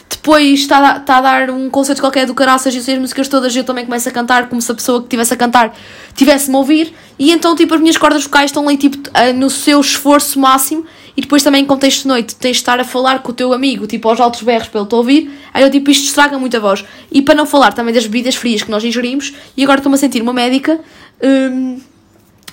[0.08, 3.62] depois está, está a dar um concerto qualquer do caraças e as músicas todas, eu
[3.62, 5.76] também começo a cantar como se a pessoa que estivesse a cantar
[6.14, 8.98] tivesse-me a ouvir, e então, tipo, as minhas cordas vocais estão ali, tipo,
[9.34, 10.84] no seu esforço máximo.
[11.16, 13.52] E depois também, em contexto de noite, tens de estar a falar com o teu
[13.52, 15.30] amigo, tipo, aos altos berros para ele te ouvir.
[15.52, 16.84] Aí eu, tipo, isto estraga muito a voz.
[17.10, 19.98] E para não falar também das bebidas frias que nós ingerimos, e agora estou-me a
[19.98, 20.80] sentir uma médica.
[21.22, 21.80] Hum,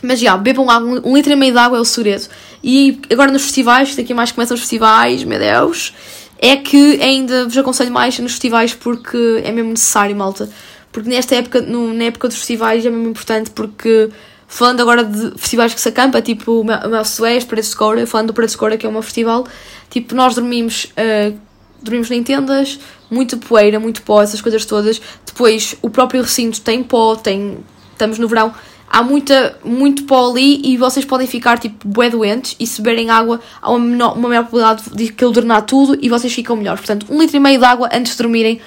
[0.02, 2.28] mas já, bebam água, um litro e meio de água é o segredo.
[2.64, 5.94] E agora nos festivais, daqui a mais começam os festivais, meu Deus,
[6.38, 10.50] é que ainda vos aconselho mais nos festivais porque é mesmo necessário, malta.
[10.92, 14.10] Porque nesta época, no, na época dos festivais é mesmo importante porque
[14.52, 18.28] Falando agora de festivais que se acampa, tipo o Mel Suez, Paredes de Coura, falando
[18.28, 19.46] do Paredes de que é meu festival,
[19.92, 21.40] tipo, nós dormimos, uh,
[21.80, 22.80] dormimos em tendas,
[23.12, 25.00] muito poeira, muito pó, essas coisas todas.
[25.24, 27.60] Depois, o próprio recinto tem pó, tem,
[27.94, 28.52] estamos no verão,
[28.90, 33.12] há muita, muito pó ali e vocês podem ficar tipo bué doentes e se beberem
[33.12, 36.56] água há uma, menor, uma maior probabilidade de que ele drenar tudo e vocês ficam
[36.56, 36.80] melhores.
[36.82, 38.60] Portanto, um litro e meio de água antes de dormirem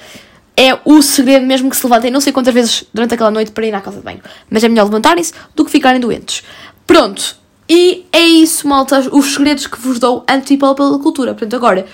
[0.55, 3.65] é o segredo mesmo que se levantem não sei quantas vezes durante aquela noite para
[3.65, 4.21] ir à casa de banho.
[4.49, 6.43] Mas é melhor levantarem-se do que ficarem doentes.
[6.85, 7.35] Pronto.
[7.67, 11.33] E é isso, malta, os segredos que vos dou antes de ir para Pela Cultura.
[11.33, 11.85] Portanto, agora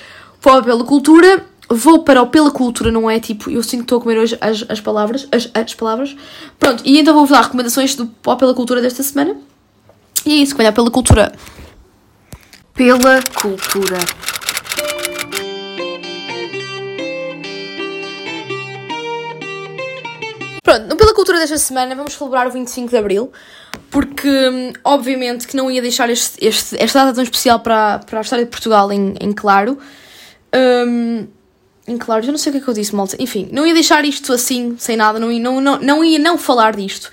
[0.42, 4.00] vou pela cultura, vou para o pela cultura, não é tipo, eu sinto que estou
[4.00, 6.16] a comer hoje as, as palavras, as, as palavras.
[6.58, 9.38] Pronto, e então vou-vos dar recomendações do pó pela cultura desta semana.
[10.26, 11.32] E é isso, que pela cultura.
[12.74, 14.00] Pela cultura.
[20.70, 23.32] Pronto, pela cultura desta semana vamos celebrar o 25 de Abril,
[23.90, 28.20] porque hum, obviamente que não ia deixar este, este, esta data tão especial para, para
[28.20, 29.80] a história de Portugal em, em claro.
[30.56, 31.26] Um,
[31.88, 33.16] em claro, eu não sei o que é que eu disse, malta.
[33.18, 36.38] Enfim, não ia deixar isto assim, sem nada, não ia não, não, não, ia não
[36.38, 37.12] falar disto.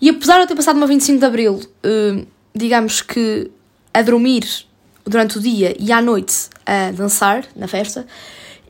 [0.00, 3.48] E apesar de eu ter passado uma 25 de Abril, hum, digamos que
[3.94, 4.44] a dormir
[5.04, 8.04] durante o dia e à noite a dançar na festa,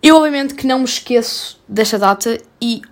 [0.02, 2.82] eu obviamente que não me esqueço desta data e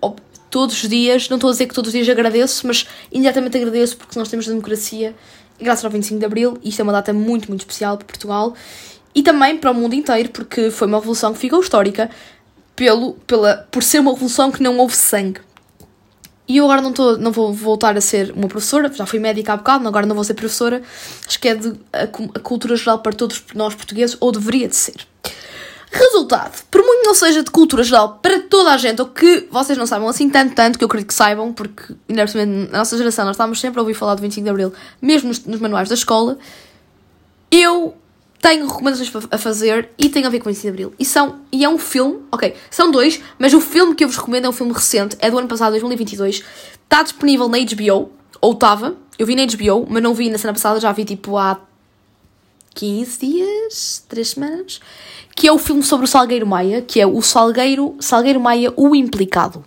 [0.55, 3.97] todos os dias, não estou a dizer que todos os dias agradeço, mas imediatamente agradeço
[3.97, 5.13] porque nós temos democracia
[5.59, 8.55] graças ao 25 de Abril e isto é uma data muito, muito especial para Portugal
[9.13, 12.09] e também para o mundo inteiro porque foi uma revolução que ficou histórica
[12.77, 15.41] pelo, pela, por ser uma revolução que não houve sangue.
[16.47, 19.55] E eu agora não, tô, não vou voltar a ser uma professora, já fui médica
[19.55, 20.83] há bocado, agora não vou ser professora.
[21.27, 24.77] Acho que é de, a, a cultura geral para todos nós portugueses, ou deveria de
[24.77, 25.05] ser.
[25.97, 29.79] Resultado, por muito não seja de cultura geral para toda a gente, ou que vocês
[29.79, 33.25] não saibam assim tanto, tanto, que eu acredito que saibam, porque ainda na nossa geração
[33.25, 35.95] nós estávamos sempre a ouvir falar do 25 de Abril, mesmo nos, nos manuais da
[35.95, 36.37] escola,
[37.49, 37.95] eu
[38.43, 40.95] tenho recomendações a fazer e tem a ver com o 25 de Abril.
[40.99, 44.17] E, são, e é um filme, ok, são dois, mas o filme que eu vos
[44.17, 46.43] recomendo é um filme recente, é do ano passado, 2022,
[46.83, 50.55] está disponível na HBO, ou estava, eu vi na HBO, mas não vi na semana
[50.55, 51.61] passada, já vi tipo há
[52.75, 54.81] 15 dias, 3 semanas,
[55.35, 58.95] que é o filme sobre o Salgueiro Maia, que é o Salgueiro, Salgueiro Maia, o
[58.95, 59.65] implicado.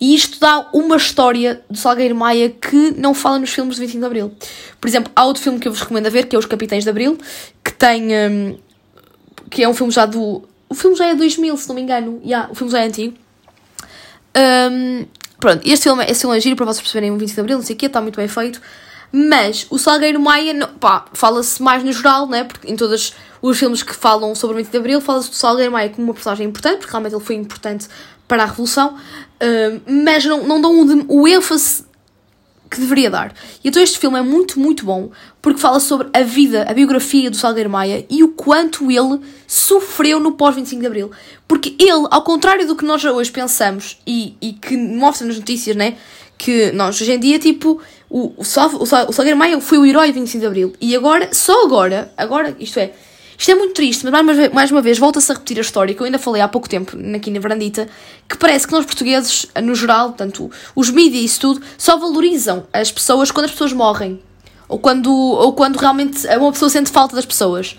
[0.00, 4.00] E isto dá uma história do Salgueiro Maia que não fala nos filmes de 25
[4.00, 4.32] de Abril.
[4.80, 6.84] Por exemplo, há outro filme que eu vos recomendo a ver, que é Os Capitães
[6.84, 7.18] de Abril,
[7.64, 8.08] que tem.
[8.12, 8.58] Um,
[9.50, 10.42] que é um filme já do.
[10.68, 12.20] O filme já é 2000, se não me engano.
[12.22, 13.16] Yeah, o filme já é antigo.
[14.36, 15.06] Um,
[15.40, 17.64] pronto, este filme, este filme é giro para vocês perceberem o 25 de Abril, não
[17.64, 18.60] sei o quê, está muito bem feito.
[19.18, 22.44] Mas o Salgueiro Maia, não- pá, fala-se mais no geral, né?
[22.44, 25.72] Porque em todos os filmes que falam sobre o 25 de Abril, fala-se do Salgueiro
[25.72, 27.88] Maia como uma personagem importante, porque realmente ele foi importante
[28.28, 28.94] para a Revolução,
[29.40, 31.86] ah, mas não, não dão o, o ênfase
[32.70, 33.32] que deveria dar.
[33.64, 35.10] E então este filme é muito, muito bom
[35.40, 40.20] porque fala sobre a vida, a biografia do Salgueiro Maia e o quanto ele sofreu
[40.20, 41.10] no pós-25 de Abril.
[41.48, 45.74] Porque ele, ao contrário do que nós hoje pensamos e, e que mostra nas notícias,
[45.76, 45.96] né?
[46.38, 49.86] Que nós hoje em dia, tipo, o, o, Sal, o, o Salgueiro Maia foi o
[49.86, 50.72] herói do 25 de Abril.
[50.80, 52.92] E agora, só agora, agora, isto é,
[53.38, 55.60] isto é muito triste, mas mais uma vez, mais uma vez volta-se a repetir a
[55.60, 57.88] história que eu ainda falei há pouco tempo aqui na Verandita,
[58.28, 62.66] que parece que nós portugueses, no geral, tanto os mídias e isso tudo, só valorizam
[62.72, 64.22] as pessoas quando as pessoas morrem.
[64.68, 67.76] Ou quando, ou quando realmente uma pessoa sente falta das pessoas.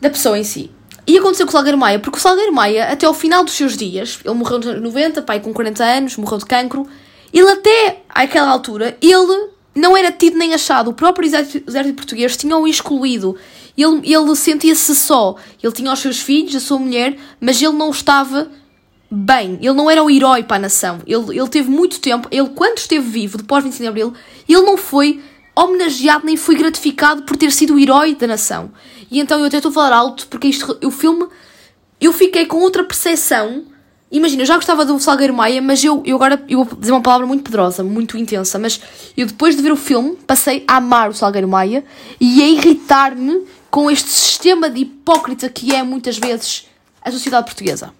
[0.00, 0.70] Da pessoa em si.
[1.06, 3.76] E aconteceu com o Salgueiro Maia, porque o Salgueiro Maia, até ao final dos seus
[3.76, 6.86] dias, ele morreu nos anos 90, pai com 40 anos, morreu de cancro,
[7.34, 10.90] ele até àquela altura, ele não era tido nem achado.
[10.90, 13.36] O próprio exército, português tinha-o excluído.
[13.76, 15.34] Ele, ele sentia-se só.
[15.62, 18.48] Ele tinha os seus filhos, a sua mulher, mas ele não estava
[19.10, 19.58] bem.
[19.60, 21.00] Ele não era o herói para a nação.
[21.06, 24.14] Ele, ele teve muito tempo, ele quando esteve vivo, depois de 25 de Abril,
[24.48, 25.20] ele não foi
[25.56, 28.70] homenageado nem foi gratificado por ter sido o herói da nação.
[29.10, 31.26] E então eu até estou a falar alto porque isto, o filme,
[32.00, 33.64] eu fiquei com outra percepção.
[34.14, 37.00] Imagina, eu já gostava do Salgueiro Maia, mas eu, eu agora eu vou dizer uma
[37.00, 38.80] palavra muito poderosa, muito intensa, mas
[39.16, 41.84] eu depois de ver o filme passei a amar o Salgueiro Maia
[42.20, 46.68] e a irritar-me com este sistema de hipócrita que é muitas vezes
[47.02, 47.92] a sociedade portuguesa.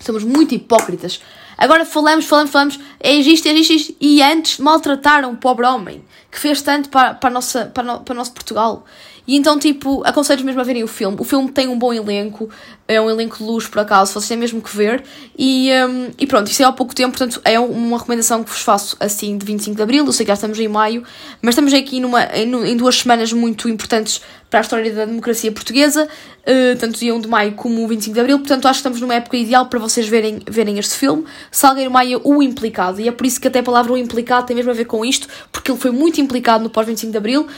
[0.00, 1.20] Somos muito hipócritas.
[1.58, 3.96] Agora falamos, falamos, falamos, é isto, é isto, é isto.
[4.00, 8.14] E antes maltrataram o pobre homem que fez tanto para, para, nossa, para, no, para
[8.14, 8.86] o nosso Portugal.
[9.26, 11.16] E então, tipo, aconselho mesmo a verem o filme.
[11.18, 12.48] O filme tem um bom elenco,
[12.86, 15.02] é um elenco de luz, por acaso, vocês têm mesmo que ver.
[15.38, 18.60] E, um, e pronto, isso é há pouco tempo, portanto, é uma recomendação que vos
[18.60, 20.04] faço assim de 25 de Abril.
[20.04, 21.02] Eu sei que já estamos em maio,
[21.40, 24.20] mas estamos aqui numa, em, duas semanas muito importantes
[24.50, 28.14] para a história da democracia portuguesa, uh, tanto dia 1 de maio como o 25
[28.14, 28.38] de Abril.
[28.38, 31.24] Portanto, acho que estamos numa época ideal para vocês verem, verem este filme.
[31.50, 33.00] Salgueiro Maia, o implicado.
[33.00, 35.04] E é por isso que até a palavra o implicado tem mesmo a ver com
[35.04, 37.48] isto, porque ele foi muito implicado no pós-25 de Abril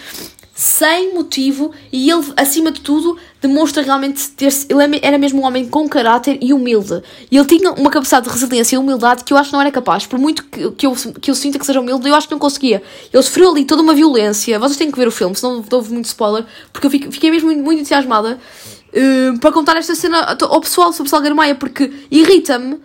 [0.57, 5.68] sem motivo e ele, acima de tudo, demonstra realmente ter ele era mesmo um homem
[5.68, 7.02] com caráter e humilde.
[7.30, 9.70] E ele tinha uma capacidade de resiliência e humildade que eu acho que não era
[9.70, 10.07] capaz.
[10.07, 12.38] Por muito que, que, eu, que eu sinta que seja humilde, eu acho que não
[12.38, 12.82] conseguia.
[13.12, 14.59] Ele sofreu ali toda uma violência.
[14.59, 17.62] Vocês têm que ver o filme, senão houve muito spoiler, porque eu fiquei mesmo muito,
[17.62, 18.40] muito entusiasmada
[18.94, 22.80] uh, para contar esta cena ao pessoal sobre Salgueiro Maia, porque irrita-me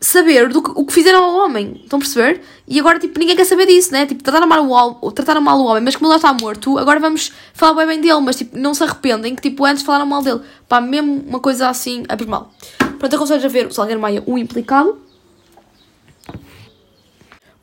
[0.00, 1.80] saber do que, o que fizeram ao homem.
[1.82, 2.40] Estão a perceber?
[2.66, 4.06] E agora, tipo, ninguém quer saber disso, né?
[4.06, 7.00] Tipo, trataram mal o, trataram mal o homem, mas como ele já está morto, agora
[7.00, 10.22] vamos falar bem, bem dele, mas, tipo, não se arrependem que, tipo, antes falaram mal
[10.22, 10.40] dele.
[10.68, 12.52] Pá, mesmo uma coisa assim, abismal.
[12.98, 15.00] Pronto, aconselho a ver o Salgueiro Maia, o implicado.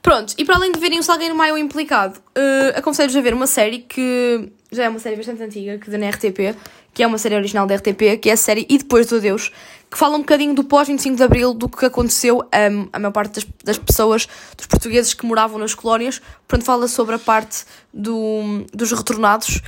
[0.01, 3.33] Pronto, e para além de verem o Salgueiro Maia, o implicado, uh, aconselho a ver
[3.33, 6.57] uma série que já é uma série bastante antiga, que dá na RTP,
[6.93, 9.51] que é uma série original da RTP, que é a série E Depois do Adeus,
[9.93, 13.33] que fala um bocadinho do pós-25 de Abril, do que aconteceu um, a maior parte
[13.35, 14.27] das, das, pessoas,
[14.57, 16.19] dos portugueses que moravam nas colónias.
[16.47, 17.63] Portanto, fala sobre a parte
[17.93, 19.61] do, dos retornados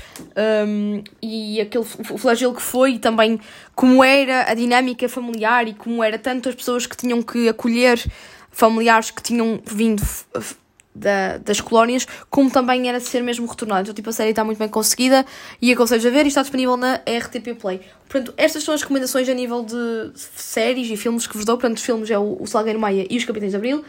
[0.67, 3.39] um, e aquele flagelo que foi e também
[3.75, 8.03] como era a dinâmica familiar e como era tanto as pessoas que tinham que acolher
[8.49, 10.01] familiares que tinham vindo
[10.95, 13.81] da, das colónias, como também era ser mesmo retornado.
[13.81, 15.25] Então, tipo, a série está muito bem conseguida
[15.61, 17.81] e aconselho a ver e está disponível na RTP Play.
[18.07, 21.57] Portanto, estas são as recomendações a nível de séries e filmes que vos dou.
[21.57, 23.83] Portanto, os filmes é o, o Salgueiro Maia e os Capitães de Abril.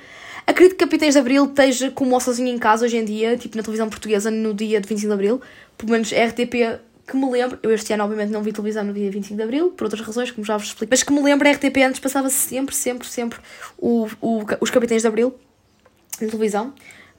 [0.46, 3.62] Acredito que Capitães de Abril esteja como sozinho em casa hoje em dia, tipo na
[3.62, 5.40] televisão portuguesa, no dia de 25 de Abril.
[5.76, 8.92] Pelo menos a RTP que me lembro, eu este ano obviamente não vi televisão no
[8.92, 11.46] dia 25 de Abril, por outras razões, como já vos explico, mas que me lembro,
[11.46, 13.38] a RTP antes passava sempre, sempre, sempre
[13.78, 15.32] o, o, os Capitães de Abril
[16.23, 16.73] na televisão.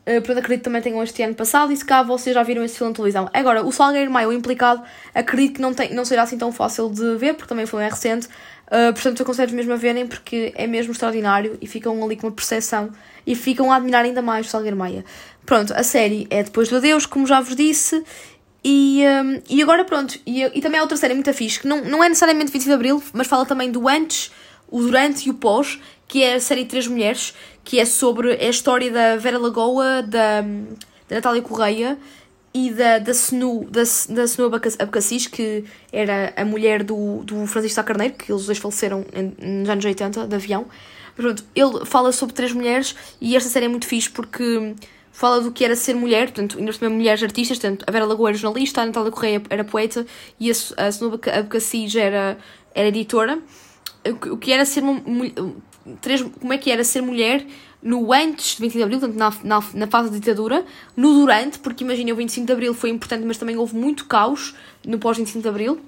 [0.07, 2.63] Uh, portanto, acredito que também tenham este ano passado e se cá vocês já viram
[2.63, 3.29] esse filme na televisão.
[3.33, 4.81] Agora, o Salgueiro Maio, implicado,
[5.13, 7.89] acredito que não, tem, não será assim tão fácil de ver, porque também foi é
[7.89, 8.27] recente.
[8.67, 12.33] Uh, portanto, aconselho mesmo a verem, porque é mesmo extraordinário e ficam ali com uma
[12.33, 12.89] percepção
[13.25, 15.03] e ficam a admirar ainda mais o Salgueiro Maia.
[15.45, 18.01] Pronto, a série é Depois do Adeus, como já vos disse.
[18.63, 21.83] E, um, e agora pronto, e, e também há outra série muito fixe, que não,
[21.85, 24.31] não é necessariamente 25 de Abril, mas fala também do antes,
[24.69, 27.33] o durante e o pós, que é a série Três Mulheres,
[27.63, 31.97] que é sobre a história da Vera Lagoa, da, da Natália Correia
[32.53, 34.49] e da, da Senu, da, da Senu
[34.79, 39.69] Abcacis, que era a mulher do, do Francisco Carneiro, que eles dois faleceram em, nos
[39.69, 40.65] anos 80, de avião.
[41.15, 44.75] Pronto, ele fala sobre três mulheres e esta série é muito fixe porque
[45.11, 48.29] fala do que era ser mulher, portanto, ainda por mulheres artistas, portanto, a Vera Lagoa
[48.29, 50.05] era jornalista, a Natália Correia era poeta
[50.39, 52.37] e a, a Senu Abcacis era,
[52.73, 53.39] era editora.
[54.31, 55.01] O que era ser uma,
[56.01, 57.45] três, como é que era ser mulher
[57.81, 60.65] no antes de 25 de Abril, portanto na, na, na fase da ditadura,
[60.95, 64.55] no durante, porque imagina, o 25 de Abril foi importante, mas também houve muito caos
[64.85, 65.79] no pós-25 de Abril.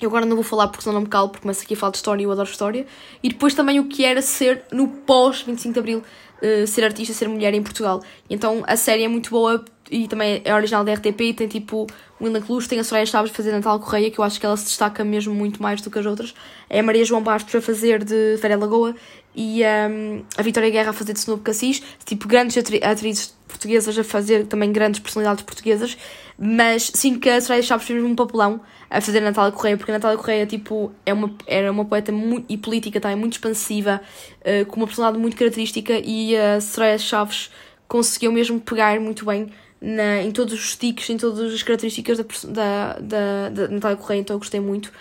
[0.00, 1.90] Eu agora não vou falar porque senão não me calo, porque começo aqui a falar
[1.90, 2.86] de história e eu adoro história.
[3.22, 6.02] E depois também o que era ser no pós-25 de Abril,
[6.42, 8.02] uh, ser artista, ser mulher em Portugal.
[8.28, 11.86] Então a série é muito boa e também é original da RTP e tem tipo
[12.20, 14.56] o William Cruz, tem a Soraya Chaves fazer Natal Correia, que eu acho que ela
[14.56, 16.34] se destaca mesmo muito mais do que as outras.
[16.68, 18.94] É a Maria João Bastos a fazer de Féria Lagoa
[19.34, 21.82] e um, a Vitória Guerra a fazer de Snoop Cassis.
[22.04, 25.96] Tipo, grandes atrizes portuguesas a fazer também grandes personalidades portuguesas.
[26.38, 29.94] Mas sinto que a Soraya Chaves fez um papelão a fazer Natália Correia, porque a
[29.94, 34.00] Natália Correia tipo, é uma, era uma poeta muito, e política também muito expansiva,
[34.40, 37.50] uh, com uma personalidade muito característica e a Soraya Chaves
[37.86, 39.50] conseguiu mesmo pegar muito bem
[39.80, 44.20] na, em todos os tiques, em todas as características da, da, da, da Natália Correia,
[44.20, 44.92] então eu gostei muito.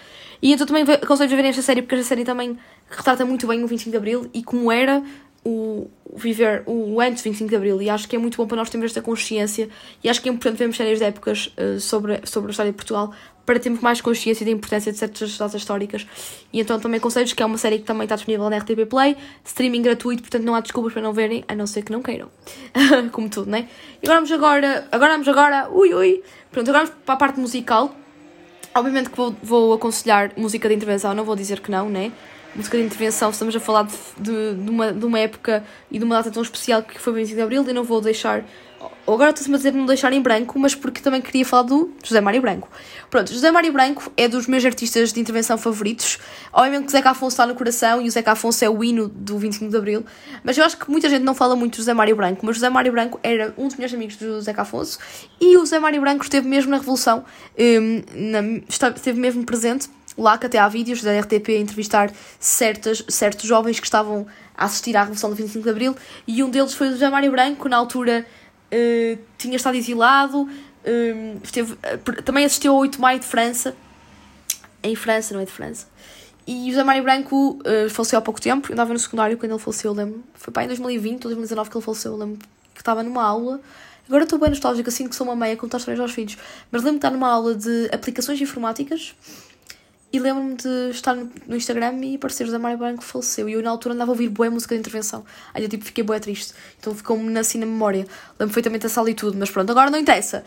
[0.42, 2.58] E então também aconselho a ver esta série, porque esta série também
[2.90, 5.04] retrata muito bem o 25 de Abril e como era
[5.46, 7.82] o, viver o antes de 25 de Abril.
[7.82, 9.70] E acho que é muito bom para nós termos esta consciência.
[10.04, 12.76] E acho que é importante vermos séries de épocas uh, sobre, sobre a história de
[12.76, 13.14] Portugal
[13.50, 16.06] para termos mais consciência da importância de certas datas históricas.
[16.54, 19.18] E então também aconselho que é uma série que também está disponível na RTP Play
[19.44, 22.30] streaming gratuito, portanto não há desculpas para não verem a não ser que não queiram.
[23.12, 23.68] Como tudo, né?
[24.04, 26.24] E agora vamos agora agora vamos agora, ui ui.
[26.52, 27.96] Pronto, agora vamos para a parte musical.
[28.76, 32.12] Obviamente que vou, vou aconselhar música de intervenção, não vou dizer que não, né?
[32.56, 36.06] Música de intervenção, estamos a falar de, de, de, uma, de uma época e de
[36.06, 38.44] uma data tão especial que foi o 25 de Abril e não vou deixar.
[39.06, 42.22] Agora estou-me a dizer não deixar em branco, mas porque também queria falar do José
[42.22, 42.70] Mário Branco.
[43.10, 46.20] Pronto, José Mário Branco é dos meus artistas de intervenção favoritos.
[46.54, 49.38] Obviamente que Zeca Afonso está no coração e o Zeca Afonso é o hino do
[49.38, 50.06] 25 de Abril,
[50.44, 52.70] mas eu acho que muita gente não fala muito do José Mário Branco, mas José
[52.70, 55.00] Mário Branco era um dos meus amigos do Zeca Afonso
[55.42, 57.26] e o José Mário Branco esteve mesmo na Revolução,
[57.58, 59.90] um, na, esteve mesmo presente
[60.20, 64.66] lá que até há vídeos da RTP a entrevistar certas, certos jovens que estavam a
[64.66, 65.96] assistir à Revolução do 25 de Abril
[66.28, 68.26] e um deles foi o José Mário Branco, na altura
[68.72, 73.76] uh, tinha estado exilado, uh, esteve, uh, também assistiu ao 8 de Maio de França,
[74.84, 75.88] em França, não é de França.
[76.46, 79.60] E José Mário Branco uh, faleceu há pouco tempo, eu andava no secundário quando ele
[79.60, 80.24] faleceu, lembro.
[80.34, 82.40] Foi para em 2020 ou 2019 que ele faleceu, lembro
[82.74, 83.62] que estava numa aula.
[84.08, 86.36] Agora estou bem nostálgica, sinto que sou uma meia contar histórias aos filhos.
[86.72, 89.14] Mas lembro de estar numa aula de aplicações informáticas
[90.12, 93.48] e lembro-me de estar no, Instagram e aparecer José Mário Branco faleceu.
[93.48, 95.24] E eu na altura andava a ouvir boa música de intervenção.
[95.54, 96.54] Aí eu tipo fiquei boa triste.
[96.80, 98.08] Então ficou-me assim na memória.
[98.40, 100.44] Lembro perfeitamente a sala e tudo, mas pronto, agora não interessa.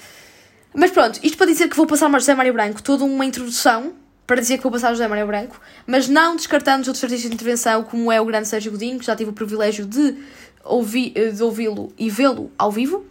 [0.74, 3.92] Mas pronto, isto para dizer que vou passar mais José Mário Branco, toda uma introdução
[4.26, 7.34] para dizer que vou passar José Mário Branco, mas não descartando os outros artistas de
[7.34, 10.16] intervenção, como é o grande Sérgio Godinho, que já tive o privilégio de,
[10.64, 13.04] ouvi, de ouvi-lo e vê-lo ao vivo.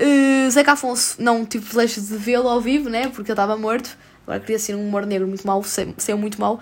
[0.00, 3.08] Uh, Zeca Afonso não tive o privilégio de vê-lo ao vivo, né?
[3.08, 3.96] Porque ele estava morto.
[4.28, 6.60] Agora queria ser um humor negro muito mau, saiu muito mau.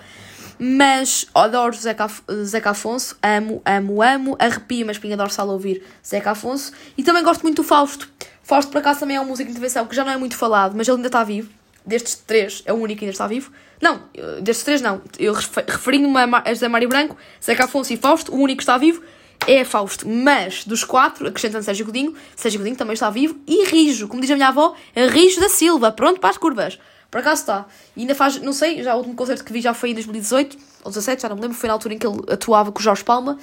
[0.57, 2.09] Mas adoro Zeca,
[2.45, 4.37] Zeca Afonso, amo, amo, amo.
[4.39, 6.73] Arrepia-me a espinha dorsal ouvir Zeca Afonso.
[6.97, 8.09] E também gosto muito do Fausto.
[8.41, 10.75] Fausto, por acaso, também é uma música de intervenção que já não é muito falado,
[10.77, 11.51] mas ele ainda está vivo.
[11.85, 13.51] Destes três, é o único que ainda está vivo.
[13.83, 14.03] Não,
[14.41, 15.03] destes três não.
[15.19, 19.03] Eu referindo-me a José Mário Branco, Zeca Afonso e Fausto, o único que está vivo
[19.47, 20.09] é Fausto.
[20.09, 23.39] Mas dos quatro, acrescentando Sérgio Godinho, Sérgio Godinho também está vivo.
[23.47, 26.79] E Rijo, como diz a minha avó, Rijo da Silva, pronto para as curvas.
[27.11, 27.67] Por acaso está.
[27.97, 30.59] E ainda faz, não sei, já o último concerto que vi já foi em 2018
[30.85, 32.83] ou 17, já não me lembro, foi na altura em que ele atuava com o
[32.83, 33.39] Jorge Palma.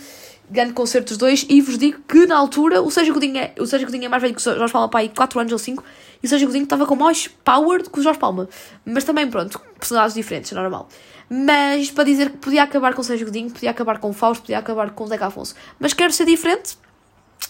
[0.50, 1.46] Grande concerto dos dois.
[1.50, 4.22] E vos digo que na altura o Sérgio Godinho é, o Sérgio Godinho é mais
[4.22, 5.84] velho que o Jorge Palma, pai, 4 anos ou 5.
[6.22, 8.48] E o Sérgio Godinho estava com mais power do que o Jorge Palma.
[8.86, 10.88] Mas também, pronto, personagens diferentes, é normal.
[11.30, 14.42] Mas para dizer que podia acabar com o Sérgio Godinho, podia acabar com o Fausto,
[14.42, 15.56] podia acabar com o Zeca Afonso.
[15.80, 16.78] Mas quero ser diferente,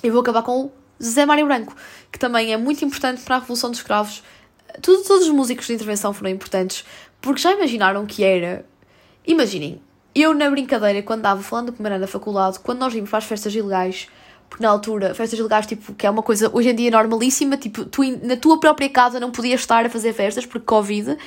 [0.02, 0.72] eu vou acabar com o
[1.04, 1.76] Zé Mário Branco,
[2.12, 4.24] que também é muito importante para a Revolução dos Escravos
[4.82, 6.86] tudo, todos os músicos de intervenção foram importantes,
[7.22, 8.66] porque já imaginaram que era.
[9.26, 9.82] Imaginem,
[10.14, 13.20] eu na brincadeira, quando estava falando do primeiro ano da faculdade, quando nós íamos para
[13.20, 14.08] as festas ilegais,
[14.50, 17.86] porque na altura, festas ilegais, tipo, que é uma coisa hoje em dia normalíssima, tipo,
[17.86, 21.18] tu na tua própria casa não podias estar a fazer festas porque Covid.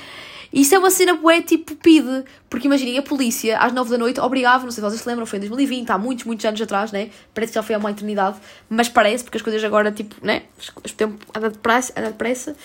[0.53, 2.23] Isso é uma cena bué, tipo, pide.
[2.49, 5.25] Porque imaginem, a polícia, às nove da noite, obrigava, não sei se vocês se lembram,
[5.25, 7.09] foi em 2020, há muitos, muitos anos atrás, né?
[7.33, 8.37] Parece que já foi há uma eternidade,
[8.69, 10.43] mas parece, porque as coisas agora, tipo, né?
[10.77, 12.55] O tempo anda depressa, anda depressa.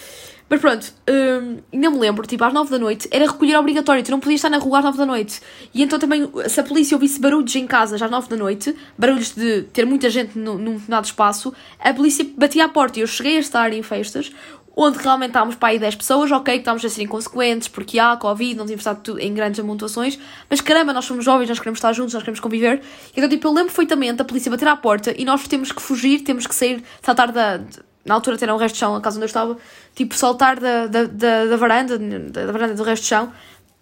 [0.48, 4.20] Mas pronto, hum, me lembro, tipo, às 9 da noite era recolher obrigatório, tu não
[4.20, 5.40] podias estar na rua às 9 da noite.
[5.72, 9.34] E então também, se a polícia ouvisse barulhos em casa às 9 da noite, barulhos
[9.34, 12.98] de ter muita gente no, num determinado espaço, a polícia batia à porta.
[12.98, 14.30] E eu cheguei a estar em festas
[14.76, 18.16] onde realmente estávamos para aí 10 pessoas, ok, que estávamos a ser inconsequentes, porque há
[18.16, 20.18] Covid, não tínhamos estado em grandes amontoações,
[20.48, 22.80] mas caramba, nós somos jovens, nós queremos estar juntos, nós queremos conviver.
[23.14, 26.20] Então, tipo, eu lembro perfeitamente a polícia bater à porta e nós temos que fugir,
[26.20, 27.60] temos que sair, saltar da.
[28.04, 29.56] Na altura até um resto de chão, a casa onde eu estava,
[29.94, 33.32] tipo, saltar da, da, da, da varanda, da, da varanda do resto de chão,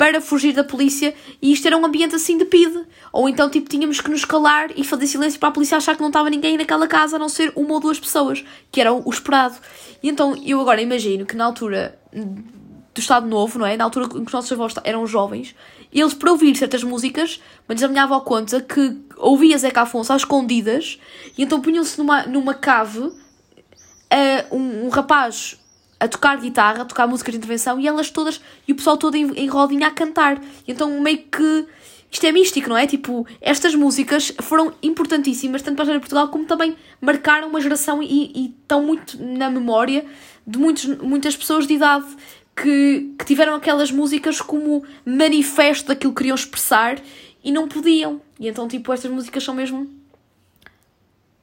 [0.01, 2.87] para fugir da polícia e isto era um ambiente assim de pide.
[3.13, 6.01] Ou então, tipo, tínhamos que nos calar e fazer silêncio para a polícia achar que
[6.01, 8.43] não estava ninguém naquela casa a não ser uma ou duas pessoas,
[8.73, 9.57] que era o esperado.
[10.03, 11.99] E então eu agora imagino que na altura
[12.95, 13.77] do Estado Novo, não é?
[13.77, 15.55] Na altura em que os nossos avós eram jovens,
[15.93, 20.23] eles, para ouvir certas músicas, mas a minha avó conta que ouvia Zeca Afonso às
[20.23, 20.99] escondidas
[21.37, 23.11] e então punham-se numa, numa cave
[24.13, 25.59] uh, um, um, rapaz
[25.99, 29.15] a tocar guitarra, a tocar música de intervenção e elas todas, e o pessoal todo
[29.17, 30.41] em, em rodinha a cantar.
[30.67, 31.67] Então meio que
[32.11, 32.87] isto é místico, não é?
[32.87, 37.61] Tipo, estas músicas foram importantíssimas, tanto para a história de Portugal, como também marcaram uma
[37.61, 40.05] geração e, e estão muito na memória
[40.45, 42.07] de muitos, muitas pessoas de idade
[42.57, 47.01] que, que tiveram aquelas músicas como manifesto daquilo que queriam expressar
[47.45, 48.21] e não podiam.
[48.41, 49.89] E então, tipo, estas músicas são mesmo.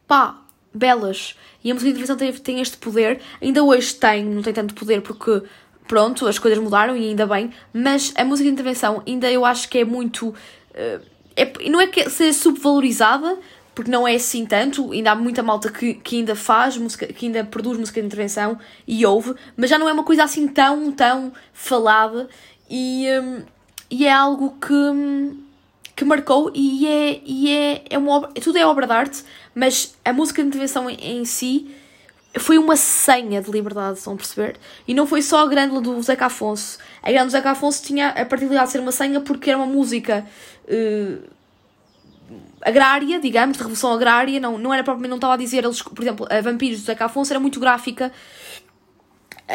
[0.05, 0.41] pá,
[0.77, 1.35] belas.
[1.63, 3.19] E a música de intervenção tem, tem este poder.
[3.41, 5.43] Ainda hoje tem, não tem tanto poder porque,
[5.87, 7.51] pronto, as coisas mudaram e ainda bem.
[7.73, 10.29] Mas a música de intervenção ainda eu acho que é muito.
[10.29, 11.01] Uh,
[11.35, 13.37] é, não é que seja subvalorizada,
[13.77, 17.27] porque não é assim tanto, ainda há muita malta que, que ainda faz música, que
[17.27, 18.57] ainda produz música de intervenção
[18.87, 22.27] e ouve, mas já não é uma coisa assim tão, tão falada
[22.67, 23.43] e, um,
[23.91, 24.73] e é algo que,
[25.97, 29.23] que marcou e é, e é, é uma obra, tudo é obra de arte,
[29.55, 31.75] mas a música de intervenção em, em si
[32.37, 34.57] foi uma senha de liberdade, estão a perceber?
[34.87, 36.77] E não foi só a grande do Zeca Afonso.
[37.01, 39.65] A grande do Zeca Afonso tinha a particularidade de ser uma senha porque era uma
[39.65, 40.23] música.
[40.65, 41.35] Uh,
[42.61, 45.99] agrária, digamos, de revolução agrária, não, não era propriamente, não estava a dizer, eles, por
[45.99, 48.11] exemplo, a Vampiros do Zeca Afonso era muito gráfica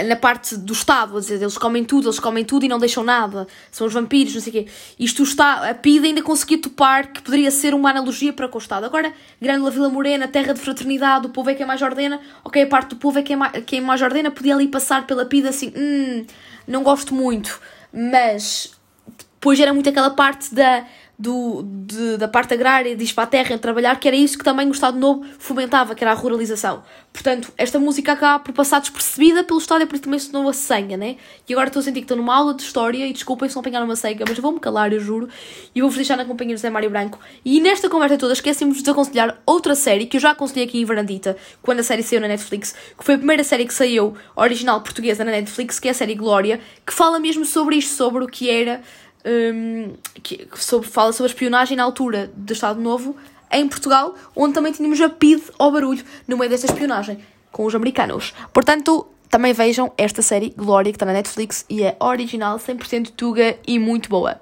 [0.06, 3.04] na parte do Estado, a dizer, eles comem tudo, eles comem tudo e não deixam
[3.04, 4.72] nada, são os vampiros, não sei o quê.
[4.98, 8.60] Isto está, a PIDE ainda conseguia topar que poderia ser uma analogia para com o
[8.60, 8.84] Estado.
[8.84, 12.66] Agora, Grande Vila Morena, terra de fraternidade, o povo é quem mais ordena, ok, a
[12.66, 15.72] parte do povo é quem mais, quem mais ordena, podia ali passar pela PIDE assim,
[15.76, 16.24] hum,
[16.66, 17.60] não gosto muito,
[17.92, 18.72] mas
[19.18, 20.86] depois era muito aquela parte da
[21.22, 24.42] do, de, da parte agrária, de ir para a terra, trabalhar, que era isso que
[24.42, 26.82] também o Estado Novo fomentava, que era a ruralização.
[27.12, 30.50] Portanto, esta música acaba por passar despercebida pelo Estado e por isso também se tornou
[30.50, 31.16] a senha, né?
[31.48, 33.60] E agora estou a sentir que estou numa aula de história e desculpem se não
[33.60, 35.28] apanhar uma senha, mas vou-me calar, eu juro,
[35.72, 37.20] e vou-vos deixar na companhia do Zé Mário Branco.
[37.44, 40.84] E nesta conversa toda esquecemos de aconselhar outra série que eu já aconselhei aqui em
[40.84, 44.80] Varandita, quando a série saiu na Netflix, que foi a primeira série que saiu original
[44.80, 48.26] portuguesa na Netflix, que é a série Glória, que fala mesmo sobre isto, sobre o
[48.26, 48.82] que era
[49.24, 53.16] um, que sobre, fala sobre a espionagem na altura do Estado Novo
[53.50, 57.18] em Portugal, onde também tínhamos a PID ao barulho no meio desta espionagem
[57.50, 58.32] com os americanos.
[58.52, 63.56] Portanto, também vejam esta série Glória que está na Netflix e é original, 100% tuga
[63.66, 64.40] e muito boa.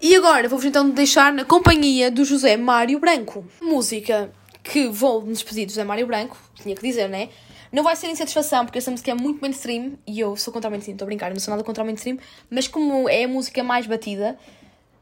[0.00, 3.44] E agora vou-vos então deixar na companhia do José Mário Branco.
[3.60, 4.30] Música
[4.62, 7.28] que vou me despedir do José Mário Branco, tinha que dizer, né?
[7.76, 10.70] Não vai ser insatisfação, porque essa música é muito mainstream e eu sou contra o
[10.70, 12.18] mainstream, estou a brincar, não sou nada contra o mainstream,
[12.48, 14.38] mas como é a música mais batida,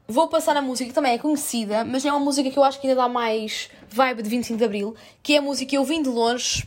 [0.09, 2.81] vou passar a música que também é conhecida, mas é uma música que eu acho
[2.81, 6.03] que ainda dá mais vibe de 25 de Abril, que é a música Eu Vim
[6.03, 6.67] de Longe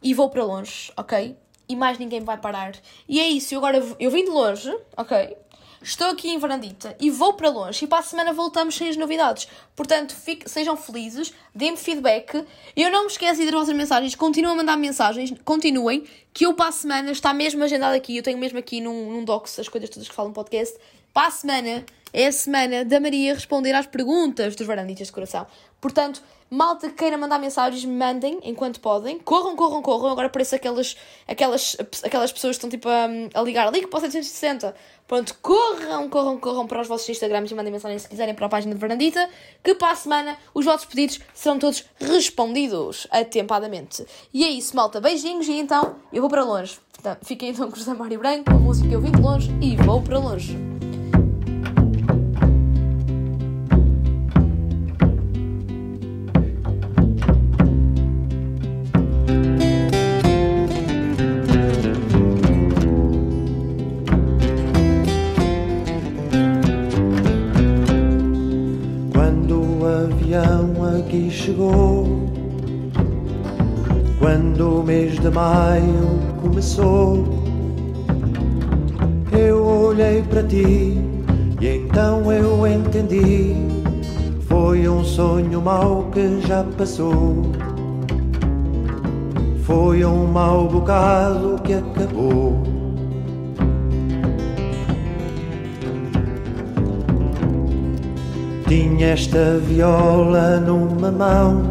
[0.00, 1.36] e Vou para Longe, ok?
[1.68, 2.76] E mais ninguém vai parar.
[3.08, 5.36] E é isso, eu agora eu vim de longe, ok?
[5.84, 8.96] Estou aqui em Varandita e vou para longe e para a semana voltamos sem as
[8.96, 9.46] novidades.
[9.76, 12.42] Portanto, fique, sejam felizes, deem-me feedback.
[12.74, 16.54] Eu não me esqueço de ir as mensagens, continuem a mandar mensagens, continuem, que eu
[16.54, 19.68] para a semana está mesmo agendado aqui, eu tenho mesmo aqui num, num docs as
[19.68, 20.74] coisas todas que falam no podcast.
[21.12, 25.46] Para a semana é a semana da Maria responder às perguntas dos Varanditas de Coração.
[25.82, 29.18] Portanto, malta que queira mandar mensagens, mandem enquanto podem.
[29.18, 30.10] Corram, corram, corram.
[30.10, 33.70] Agora parece aquelas, aquelas, aquelas pessoas que estão tipo a, a ligar.
[33.72, 34.74] Ligue para o 760.
[35.06, 38.48] Pronto, corram, corram, corram para os vossos Instagrams e mandem mensagens se quiserem para a
[38.48, 39.28] página de Varandita.
[39.62, 44.06] Que para a semana os vossos pedidos serão todos respondidos atempadamente.
[44.32, 45.00] E é isso, malta.
[45.00, 46.78] Beijinhos e então eu vou para longe.
[47.22, 50.00] Fiquem então com o José Mário Branco, a música eu vim de longe e vou
[50.00, 50.73] para longe.
[86.14, 87.42] Que já passou.
[89.64, 92.62] Foi um mau bocado que acabou.
[98.68, 101.62] Tinha esta viola numa mão,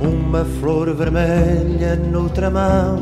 [0.00, 2.98] uma flor vermelha noutra mão.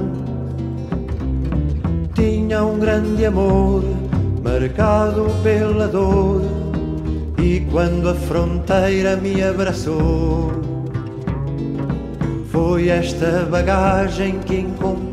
[2.14, 3.84] Tinha um grande amor,
[4.42, 6.57] marcado pela dor.
[7.40, 10.52] E quando a fronteira me abraçou,
[12.50, 15.07] foi esta bagagem que encontrou.